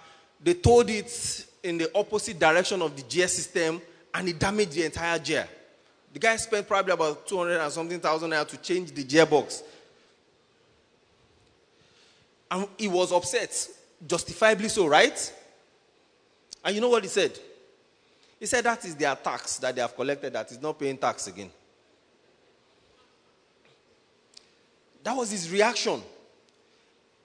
They 0.42 0.55
towed 0.55 0.88
it 0.88 1.46
in 1.62 1.78
the 1.78 1.90
opposite 1.94 2.38
direction 2.38 2.80
of 2.80 2.96
the 2.96 3.03
gear 3.03 3.28
system, 3.28 3.80
and 4.14 4.28
it 4.28 4.38
damaged 4.38 4.72
the 4.72 4.84
entire 4.84 5.18
gear. 5.18 5.46
The 6.12 6.18
guy 6.18 6.36
spent 6.36 6.66
probably 6.66 6.92
about 6.92 7.26
200 7.26 7.61
and 7.61 7.72
something 7.72 8.00
thousand 8.00 8.30
naira 8.30 8.46
to 8.48 8.57
change 8.59 8.92
the 8.92 9.05
gearbox. 9.05 9.62
And 12.50 12.68
he 12.76 12.88
was 12.88 13.12
upset, 13.12 13.68
justifiably 14.07 14.68
so, 14.68 14.86
right? 14.86 15.32
And 16.64 16.74
you 16.74 16.80
know 16.80 16.90
what 16.90 17.03
he 17.03 17.09
said? 17.09 17.38
He 18.43 18.47
said 18.47 18.64
that 18.64 18.84
is 18.84 18.97
their 18.97 19.14
tax 19.14 19.59
that 19.59 19.72
they 19.72 19.80
have 19.80 19.95
collected, 19.95 20.32
that 20.32 20.51
is 20.51 20.61
not 20.61 20.76
paying 20.76 20.99
tax 20.99 21.28
again. 21.28 21.49
That 25.05 25.16
was 25.16 25.30
his 25.30 25.49
reaction. 25.49 26.03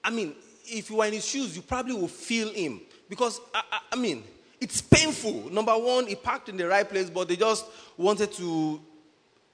I 0.04 0.10
mean, 0.10 0.36
if 0.64 0.88
you 0.88 0.94
were 0.94 1.06
in 1.06 1.14
his 1.14 1.26
shoes, 1.26 1.56
you 1.56 1.62
probably 1.62 1.94
would 1.94 2.12
feel 2.12 2.52
him. 2.52 2.82
Because, 3.08 3.40
I, 3.52 3.62
I, 3.68 3.80
I 3.90 3.96
mean, 3.96 4.22
it's 4.60 4.80
painful. 4.80 5.50
Number 5.50 5.76
one, 5.76 6.06
he 6.06 6.14
parked 6.14 6.50
in 6.50 6.56
the 6.56 6.68
right 6.68 6.88
place, 6.88 7.10
but 7.10 7.26
they 7.26 7.34
just 7.34 7.66
wanted 7.96 8.30
to, 8.34 8.80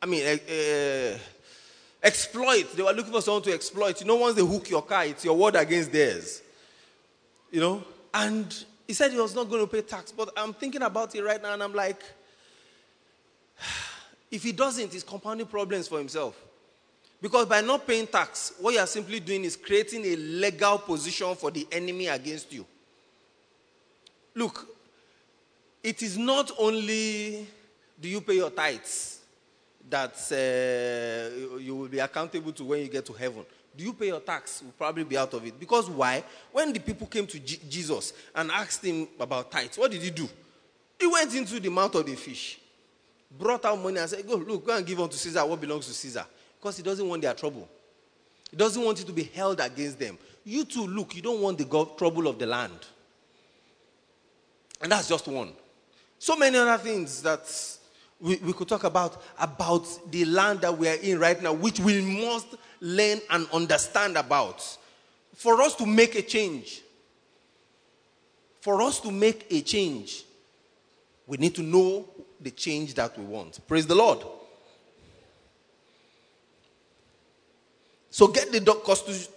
I 0.03 0.05
mean, 0.05 0.23
uh, 0.23 1.19
exploit. 2.03 2.77
They 2.77 2.83
were 2.83 2.93
looking 2.93 3.15
for 3.15 3.23
someone 3.23 3.43
to 3.45 3.55
exploit. 3.55 4.03
You 4.03 4.07
know, 4.07 4.17
once 4.17 4.37
they 4.37 4.45
hook 4.45 4.69
your 4.69 4.83
car, 4.83 5.07
it's 5.07 5.25
your 5.25 5.35
word 5.35 5.57
against 5.57 5.91
theirs. 5.91 6.43
You 7.51 7.61
know? 7.61 7.85
And 8.12 8.55
he 8.87 8.93
said 8.93 9.12
he 9.12 9.18
was 9.18 9.35
not 9.35 9.49
going 9.49 9.61
to 9.61 9.66
pay 9.66 9.82
tax. 9.82 10.12
But 10.12 10.30
I'm 10.37 10.53
thinking 10.53 10.82
about 10.82 11.14
it 11.14 11.22
right 11.22 11.43
now, 11.43 11.55
and 11.55 11.62
I'm 11.62 11.74
like, 11.74 12.03
if 14.30 14.43
he 14.43 14.53
doesn't, 14.53 14.93
he's 14.93 15.05
compounding 15.05 15.47
problems 15.47 15.89
for 15.89 15.99
himself. 15.99 16.37
Because 17.20 17.47
by 17.47 17.62
not 17.62 17.87
paying 17.87 18.07
tax, 18.07 18.53
what 18.61 18.74
you 18.74 18.80
are 18.80 18.87
simply 18.87 19.18
doing 19.18 19.45
is 19.45 19.57
creating 19.57 20.05
a 20.05 20.16
legal 20.16 20.78
position 20.78 21.35
for 21.35 21.51
the 21.51 21.66
enemy 21.72 22.07
against 22.09 22.53
you. 22.53 22.66
Look, 24.35 24.66
it 25.82 26.03
is 26.03 26.18
not 26.18 26.51
only 26.59 27.47
do 28.01 28.09
you 28.09 28.20
pay 28.20 28.35
your 28.35 28.51
tithes 28.51 29.20
that 29.89 30.14
uh, 30.32 31.59
you 31.59 31.76
will 31.76 31.89
be 31.89 31.99
accountable 31.99 32.53
to 32.53 32.64
when 32.64 32.80
you 32.80 32.89
get 32.89 33.07
to 33.07 33.12
heaven. 33.12 33.45
Do 33.77 33.85
you 33.85 33.93
pay 33.93 34.07
your 34.07 34.20
tax? 34.20 34.62
Will 34.62 34.72
probably 34.72 35.05
be 35.05 35.16
out 35.16 35.35
of 35.35 35.45
it. 35.45 35.59
Because 35.59 35.91
why? 35.91 36.22
When 36.53 36.72
the 36.72 36.81
people 36.81 37.07
came 37.07 37.27
to 37.27 37.39
Jesus 37.41 38.12
and 38.35 38.51
asked 38.51 38.85
him 38.85 39.09
about 39.18 39.51
tithes, 39.51 39.77
what 39.77 39.91
did 39.91 40.03
he 40.03 40.11
do? 40.11 40.29
He 40.99 41.07
went 41.07 41.35
into 41.35 41.59
the 41.59 41.70
mouth 41.70 41.95
of 41.97 42.07
the 42.07 42.14
fish, 42.14 42.61
brought 43.37 43.64
out 43.64 43.79
money 43.81 43.99
and 43.99 44.09
said, 44.09 44.27
Go, 44.27 44.37
look, 44.37 44.64
go 44.64 44.77
and 44.77 44.87
give 44.87 45.01
unto 45.01 45.16
Caesar 45.16 45.45
what 45.45 45.61
belongs 45.61 45.87
to 45.87 45.93
Caesar. 45.93 46.25
Because 46.61 46.77
he 46.77 46.83
doesn't 46.83 47.07
want 47.07 47.20
their 47.20 47.35
trouble. 47.35 47.68
He 48.51 48.57
doesn't 48.57 48.83
want 48.83 49.01
it 49.01 49.07
to 49.07 49.12
be 49.12 49.25
held 49.25 49.61
against 49.61 49.99
them. 49.99 50.16
You 50.45 50.64
too, 50.64 50.87
look, 50.87 51.16
you 51.16 51.22
don't 51.22 51.41
want 51.41 51.59
the 51.59 51.64
go- 51.64 51.93
trouble 51.97 52.29
of 52.29 52.39
the 52.39 52.47
land. 52.47 52.79
And 54.81 54.93
that's 54.93 55.09
just 55.09 55.27
one. 55.27 55.53
So 56.18 56.37
many 56.37 56.57
other 56.57 56.83
things 56.83 57.22
that 57.22 57.47
we, 58.25 58.37
we 58.37 58.55
could 58.55 58.66
talk 58.66 58.85
about 58.85 59.22
about 59.39 59.87
the 60.11 60.25
land 60.25 60.62
that 60.62 60.77
we 60.77 60.89
are 60.89 60.95
in 60.95 61.18
right 61.18 61.41
now, 61.43 61.53
which 61.53 61.79
we 61.79 62.01
must 62.01 62.47
learn 62.81 63.20
and 63.29 63.47
understand 63.53 64.16
about. 64.16 64.66
For 65.35 65.61
us 65.61 65.75
to 65.77 65.85
make 65.85 66.14
a 66.14 66.22
change, 66.22 66.81
for 68.62 68.81
us 68.81 68.99
to 69.01 69.11
make 69.11 69.47
a 69.51 69.61
change, 69.61 70.25
we 71.27 71.37
need 71.37 71.55
to 71.57 71.62
know 71.62 72.09
the 72.41 72.51
change 72.51 72.95
that 72.95 73.16
we 73.18 73.25
want. 73.27 73.61
Praise 73.68 73.87
the 73.87 73.95
Lord. 73.95 74.20
So 78.09 78.29
get 78.29 78.51
the 78.51 78.61
doc- 78.61 78.85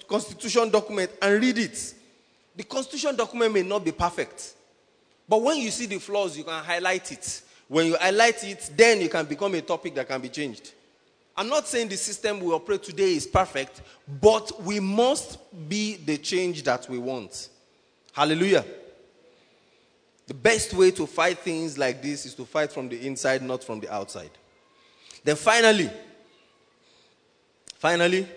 constitution 0.07 0.69
document 0.69 1.11
and 1.21 1.41
read 1.41 1.57
it. 1.57 1.93
The 2.55 2.63
constitution 2.63 3.17
document 3.17 3.53
may 3.53 3.63
not 3.63 3.83
be 3.83 3.91
perfect, 3.91 4.53
but 5.27 5.41
when 5.41 5.57
you 5.57 5.71
see 5.71 5.87
the 5.87 5.99
flaws, 5.99 6.37
you 6.37 6.45
can 6.45 6.63
highlight 6.63 7.11
it. 7.11 7.41
When 7.67 7.87
you 7.87 7.97
highlight 7.97 8.43
it, 8.43 8.69
then 8.75 9.01
it 9.01 9.11
can 9.11 9.25
become 9.25 9.53
a 9.55 9.61
topic 9.61 9.95
that 9.95 10.07
can 10.07 10.21
be 10.21 10.29
changed. 10.29 10.71
I'm 11.35 11.49
not 11.49 11.67
saying 11.67 11.89
the 11.89 11.97
system 11.97 12.39
we 12.39 12.51
operate 12.51 12.81
today 12.81 13.15
is 13.15 13.27
perfect, 13.27 13.81
but 14.21 14.63
we 14.63 14.79
must 14.79 15.37
be 15.69 15.97
the 15.97 16.17
change 16.17 16.63
that 16.63 16.89
we 16.89 16.97
want. 16.97 17.49
Hallelujah. 18.11 18.65
The 20.25 20.33
best 20.33 20.73
way 20.73 20.91
to 20.91 21.05
fight 21.05 21.39
things 21.39 21.77
like 21.77 22.01
this 22.01 22.25
is 22.25 22.33
to 22.35 22.45
fight 22.45 22.71
from 22.71 22.89
the 22.89 23.05
inside, 23.05 23.43
not 23.43 23.63
from 23.63 23.79
the 23.79 23.93
outside. 23.93 24.31
Then 25.23 25.35
finally, 25.35 25.89
finally, 27.75 28.27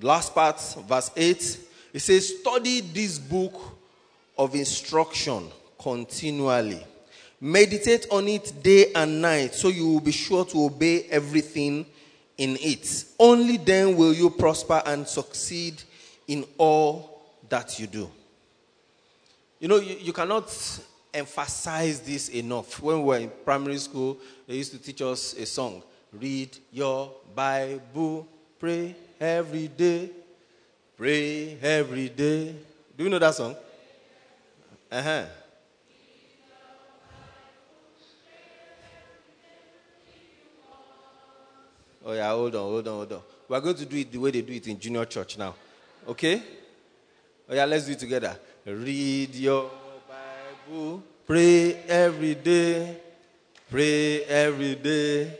last 0.00 0.34
part, 0.34 0.60
verse 0.88 1.10
8, 1.16 1.58
it 1.92 2.00
says, 2.00 2.38
Study 2.40 2.80
this 2.80 3.18
book 3.18 3.54
of 4.36 4.54
instruction 4.54 5.48
continually. 5.78 6.84
Meditate 7.44 8.06
on 8.08 8.28
it 8.28 8.52
day 8.62 8.92
and 8.94 9.20
night 9.20 9.52
so 9.52 9.66
you 9.66 9.84
will 9.88 10.00
be 10.00 10.12
sure 10.12 10.44
to 10.44 10.64
obey 10.64 11.02
everything 11.10 11.84
in 12.38 12.56
it. 12.60 13.04
Only 13.18 13.56
then 13.56 13.96
will 13.96 14.14
you 14.14 14.30
prosper 14.30 14.80
and 14.86 15.04
succeed 15.08 15.82
in 16.28 16.44
all 16.56 17.20
that 17.48 17.80
you 17.80 17.88
do. 17.88 18.08
You 19.58 19.66
know, 19.66 19.80
you, 19.80 19.96
you 20.00 20.12
cannot 20.12 20.56
emphasize 21.12 21.98
this 21.98 22.28
enough. 22.28 22.80
When 22.80 22.98
we 22.98 23.04
were 23.06 23.18
in 23.18 23.32
primary 23.44 23.78
school, 23.78 24.18
they 24.46 24.54
used 24.54 24.70
to 24.70 24.78
teach 24.78 25.02
us 25.02 25.34
a 25.34 25.44
song 25.44 25.82
Read 26.12 26.56
your 26.70 27.10
Bible, 27.34 28.28
pray 28.60 28.94
every 29.18 29.66
day, 29.66 30.10
pray 30.96 31.58
every 31.60 32.08
day. 32.08 32.54
Do 32.96 33.02
you 33.02 33.10
know 33.10 33.18
that 33.18 33.34
song? 33.34 33.56
Uh 34.92 35.02
huh. 35.02 35.24
Oh, 42.04 42.12
yeah, 42.12 42.30
hold 42.30 42.54
on, 42.54 42.62
hold 42.62 42.88
on, 42.88 42.94
hold 42.94 43.12
on. 43.12 43.22
We're 43.48 43.60
going 43.60 43.76
to 43.76 43.86
do 43.86 43.96
it 43.96 44.10
the 44.10 44.18
way 44.18 44.30
they 44.30 44.42
do 44.42 44.52
it 44.52 44.66
in 44.66 44.78
junior 44.78 45.04
church 45.04 45.38
now. 45.38 45.54
Okay? 46.08 46.42
Oh, 47.48 47.54
yeah, 47.54 47.64
let's 47.64 47.86
do 47.86 47.92
it 47.92 47.98
together. 47.98 48.36
Read 48.64 49.34
your 49.34 49.70
Bible, 50.08 51.02
pray 51.26 51.74
every 51.88 52.34
day, 52.34 52.96
pray 53.70 54.24
every 54.24 54.74
day, 54.76 55.38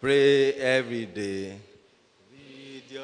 pray 0.00 0.52
every 0.54 1.06
day. 1.06 1.56
Read 2.32 2.82
your 2.90 3.02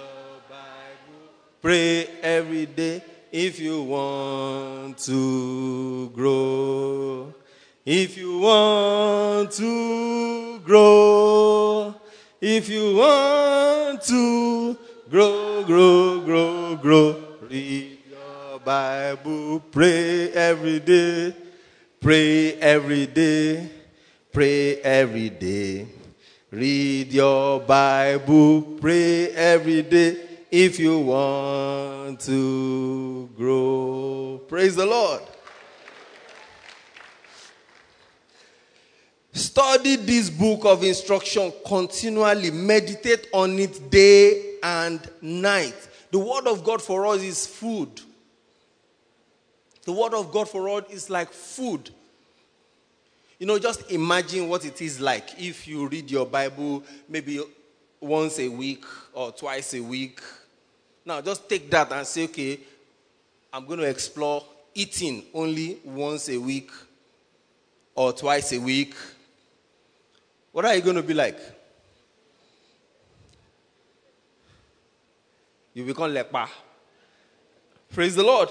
Bible, 0.49 1.32
pray 1.61 2.07
every 2.22 2.66
day 2.66 3.03
if 3.32 3.59
you 3.59 3.82
want 3.82 4.99
to 4.99 6.11
grow. 6.11 7.34
If 7.84 8.16
you 8.16 8.38
want 8.38 9.51
to 9.53 10.61
grow. 10.61 11.95
If 12.47 12.68
you 12.68 12.97
want 12.97 14.03
to 14.03 14.76
grow, 15.09 15.64
grow, 15.64 16.20
grow, 16.20 16.76
grow, 16.76 17.24
read 17.40 18.01
your 18.11 18.59
Bible, 18.61 19.61
pray 19.72 20.28
every 20.30 20.78
day, 20.80 21.34
pray 22.03 22.53
every 22.61 23.07
day, 23.07 23.70
pray 24.30 24.76
every 24.82 25.30
day. 25.30 25.88
Read 26.51 27.14
your 27.14 27.61
Bible, 27.61 28.61
pray 28.78 29.30
every 29.30 29.80
day 29.80 30.20
if 30.51 30.78
you 30.78 30.99
want 30.99 32.20
to 32.28 33.30
grow. 33.38 34.42
Praise 34.49 34.76
the 34.76 34.84
Lord. 34.84 35.22
Study 39.55 39.94
this 39.94 40.30
book 40.30 40.64
of 40.64 40.82
instruction 40.82 41.52
continually. 41.64 42.50
Meditate 42.50 43.28
on 43.32 43.57
it 43.61 43.88
day 43.88 44.57
and 44.61 45.00
night. 45.22 45.76
The 46.11 46.18
word 46.18 46.48
of 46.48 46.64
God 46.64 46.82
for 46.82 47.07
us 47.07 47.22
is 47.22 47.46
food. 47.46 48.00
The 49.84 49.92
word 49.92 50.12
of 50.12 50.32
God 50.32 50.48
for 50.48 50.68
us 50.70 50.90
is 50.90 51.09
like 51.09 51.30
food. 51.32 51.88
You 53.38 53.46
know, 53.46 53.57
just 53.61 53.92
imagine 53.92 54.48
what 54.48 54.64
it 54.64 54.82
is 54.82 54.98
like 55.00 55.40
if 55.40 55.68
you 55.68 55.86
read 55.86 56.11
your 56.11 56.26
Bible 56.26 56.82
maybe 57.09 57.40
once 58.00 58.40
a 58.40 58.48
week 58.48 58.84
or 59.12 59.30
twice 59.30 59.72
a 59.74 59.80
week. 59.80 60.20
Now, 61.07 61.20
just 61.20 61.48
take 61.48 61.70
that 61.70 61.92
and 61.92 62.05
say, 62.05 62.24
okay, 62.24 62.59
I'm 63.52 63.66
going 63.66 63.78
to 63.78 63.88
explore 63.88 64.44
eating 64.74 65.22
only 65.32 65.78
once 65.84 66.28
a 66.28 66.38
week 66.38 66.72
or 67.94 68.12
twice 68.12 68.52
a 68.52 68.59
week. 68.59 68.96
What 70.55 70.64
are 70.66 70.76
you 70.76 70.82
going 70.82 70.94
to 70.94 71.02
be 71.02 71.14
like? 71.14 71.36
You 75.74 75.84
become 75.84 76.14
leper. 76.14 76.46
Praise 77.92 78.14
the 78.14 78.22
Lord. 78.22 78.50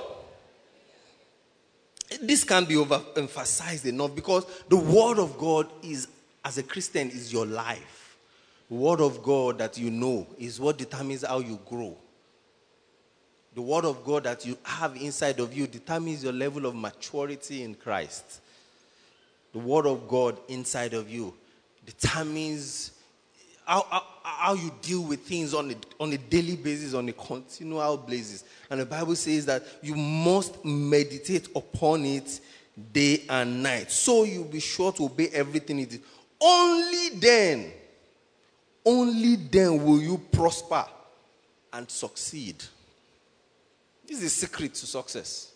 This 2.21 2.43
can't 2.43 2.67
be 2.67 2.75
overemphasized 2.75 3.85
enough 3.85 4.13
because 4.13 4.45
the 4.67 4.75
Word 4.75 5.17
of 5.17 5.37
God 5.37 5.71
is, 5.81 6.09
as 6.43 6.57
a 6.57 6.63
Christian, 6.63 7.09
is 7.09 7.31
your 7.31 7.45
life. 7.45 8.17
The 8.67 8.75
Word 8.75 8.99
of 8.99 9.23
God 9.23 9.59
that 9.59 9.77
you 9.77 9.89
know 9.89 10.27
is 10.37 10.59
what 10.59 10.77
determines 10.77 11.25
how 11.25 11.39
you 11.39 11.57
grow. 11.65 11.95
The 13.55 13.61
Word 13.61 13.85
of 13.85 14.03
God 14.03 14.25
that 14.25 14.45
you 14.45 14.57
have 14.63 14.97
inside 14.97 15.39
of 15.39 15.53
you 15.53 15.67
determines 15.67 16.21
your 16.21 16.33
level 16.33 16.65
of 16.65 16.75
maturity 16.75 17.63
in 17.63 17.75
Christ. 17.75 18.41
The 19.53 19.59
Word 19.59 19.85
of 19.85 20.09
God 20.09 20.37
inside 20.49 20.93
of 20.93 21.09
you 21.09 21.33
determines 21.85 22.91
how, 23.65 23.85
how, 23.89 24.03
how 24.23 24.53
you 24.53 24.71
deal 24.81 25.03
with 25.03 25.21
things 25.21 25.53
on 25.53 25.71
a, 25.71 25.75
on 25.99 26.11
a 26.11 26.17
daily 26.17 26.55
basis, 26.55 26.93
on 26.93 27.07
a 27.07 27.13
continual 27.13 27.97
basis. 27.97 28.43
And 28.69 28.79
the 28.79 28.85
Bible 28.85 29.15
says 29.15 29.45
that 29.45 29.63
you 29.81 29.95
must 29.95 30.63
meditate 30.65 31.47
upon 31.55 32.05
it 32.05 32.39
day 32.91 33.23
and 33.29 33.63
night. 33.63 33.91
So 33.91 34.23
you'll 34.23 34.45
be 34.45 34.59
sure 34.59 34.91
to 34.93 35.05
obey 35.05 35.29
everything 35.29 35.79
it 35.79 35.93
is. 35.93 35.99
Only 36.41 37.09
then, 37.09 37.71
only 38.85 39.35
then 39.35 39.83
will 39.83 40.01
you 40.01 40.17
prosper 40.31 40.85
and 41.71 41.89
succeed. 41.89 42.55
This 44.05 44.17
is 44.17 44.23
the 44.23 44.29
secret 44.29 44.73
to 44.75 44.85
success. 44.85 45.53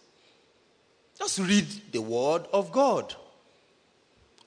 Just 1.17 1.39
read 1.39 1.65
the 1.91 2.01
word 2.01 2.45
of 2.53 2.71
God. 2.71 3.13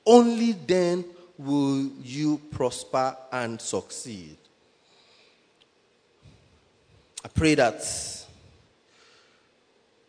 Only 0.07 0.53
then 0.53 1.05
will 1.41 1.91
you 2.03 2.39
prosper 2.51 3.17
and 3.33 3.59
succeed. 3.59 4.37
I 7.25 7.29
pray 7.29 7.55
that 7.55 7.81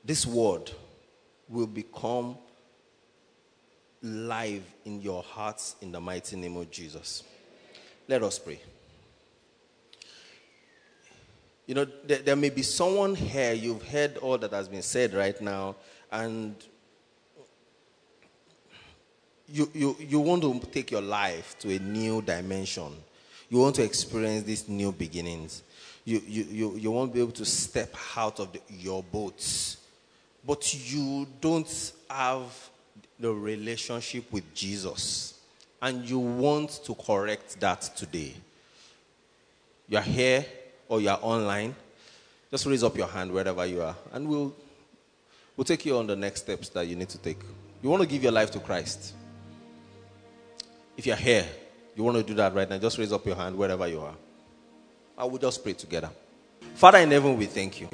this 0.03 0.25
word 0.25 0.71
will 1.47 1.67
become 1.67 2.37
live 4.01 4.63
in 4.83 5.01
your 5.01 5.23
hearts 5.23 5.77
in 5.81 5.93
the 5.93 6.01
mighty 6.01 6.35
name 6.35 6.57
of 6.57 6.69
Jesus. 6.69 7.23
Let 8.09 8.23
us 8.23 8.37
pray. 8.37 8.59
You 11.65 11.75
know, 11.75 11.87
there, 12.05 12.17
there, 12.17 12.35
may 12.35 12.49
be 12.49 12.63
someone 12.63 13.15
here, 13.15 13.53
you've 13.53 13.87
heard 13.87 14.17
all 14.17 14.37
that 14.37 14.51
has 14.51 14.67
been 14.67 14.81
said 14.81 15.13
right 15.13 15.39
now, 15.39 15.77
and 16.11 16.55
you, 19.51 19.69
you, 19.73 19.95
you 19.99 20.19
want 20.19 20.41
to 20.43 20.59
take 20.71 20.91
your 20.91 21.01
life 21.01 21.57
to 21.59 21.75
a 21.75 21.79
new 21.79 22.21
dimension. 22.21 22.91
You 23.49 23.59
want 23.59 23.75
to 23.75 23.83
experience 23.83 24.43
these 24.43 24.67
new 24.69 24.91
beginnings. 24.91 25.63
You, 26.05 26.21
you, 26.27 26.43
you, 26.43 26.75
you 26.77 26.91
won't 26.91 27.13
be 27.13 27.19
able 27.19 27.33
to 27.33 27.45
step 27.45 27.93
out 28.15 28.39
of 28.39 28.53
the, 28.53 28.61
your 28.69 29.03
boats. 29.03 29.77
But 30.45 30.73
you 30.91 31.27
don't 31.39 31.93
have 32.09 32.69
the 33.19 33.31
relationship 33.31 34.31
with 34.31 34.53
Jesus. 34.53 35.39
And 35.81 36.07
you 36.09 36.19
want 36.19 36.81
to 36.85 36.95
correct 36.95 37.59
that 37.59 37.81
today. 37.95 38.33
You're 39.87 40.01
here 40.01 40.45
or 40.87 41.01
you're 41.01 41.19
online. 41.21 41.75
Just 42.49 42.65
raise 42.65 42.83
up 42.83 42.97
your 42.97 43.07
hand 43.07 43.31
wherever 43.31 43.65
you 43.65 43.81
are. 43.81 43.95
And 44.13 44.27
we'll, 44.27 44.55
we'll 45.55 45.65
take 45.65 45.85
you 45.85 45.97
on 45.97 46.07
the 46.07 46.15
next 46.15 46.41
steps 46.41 46.69
that 46.69 46.87
you 46.87 46.95
need 46.95 47.09
to 47.09 47.17
take. 47.17 47.39
You 47.81 47.89
want 47.89 48.01
to 48.01 48.07
give 48.07 48.23
your 48.23 48.31
life 48.31 48.51
to 48.51 48.59
Christ. 48.59 49.13
If 50.97 51.05
you're 51.05 51.15
here, 51.15 51.45
you 51.95 52.03
want 52.03 52.17
to 52.17 52.23
do 52.23 52.33
that 52.35 52.53
right 52.53 52.69
now, 52.69 52.77
just 52.77 52.97
raise 52.97 53.11
up 53.11 53.25
your 53.25 53.35
hand 53.35 53.57
wherever 53.57 53.87
you 53.87 54.01
are. 54.01 54.15
I 55.17 55.25
will 55.25 55.37
just 55.37 55.63
pray 55.63 55.73
together. 55.73 56.09
Father 56.75 56.99
in 56.99 57.11
heaven, 57.11 57.37
we 57.37 57.45
thank 57.45 57.81
you. 57.81 57.89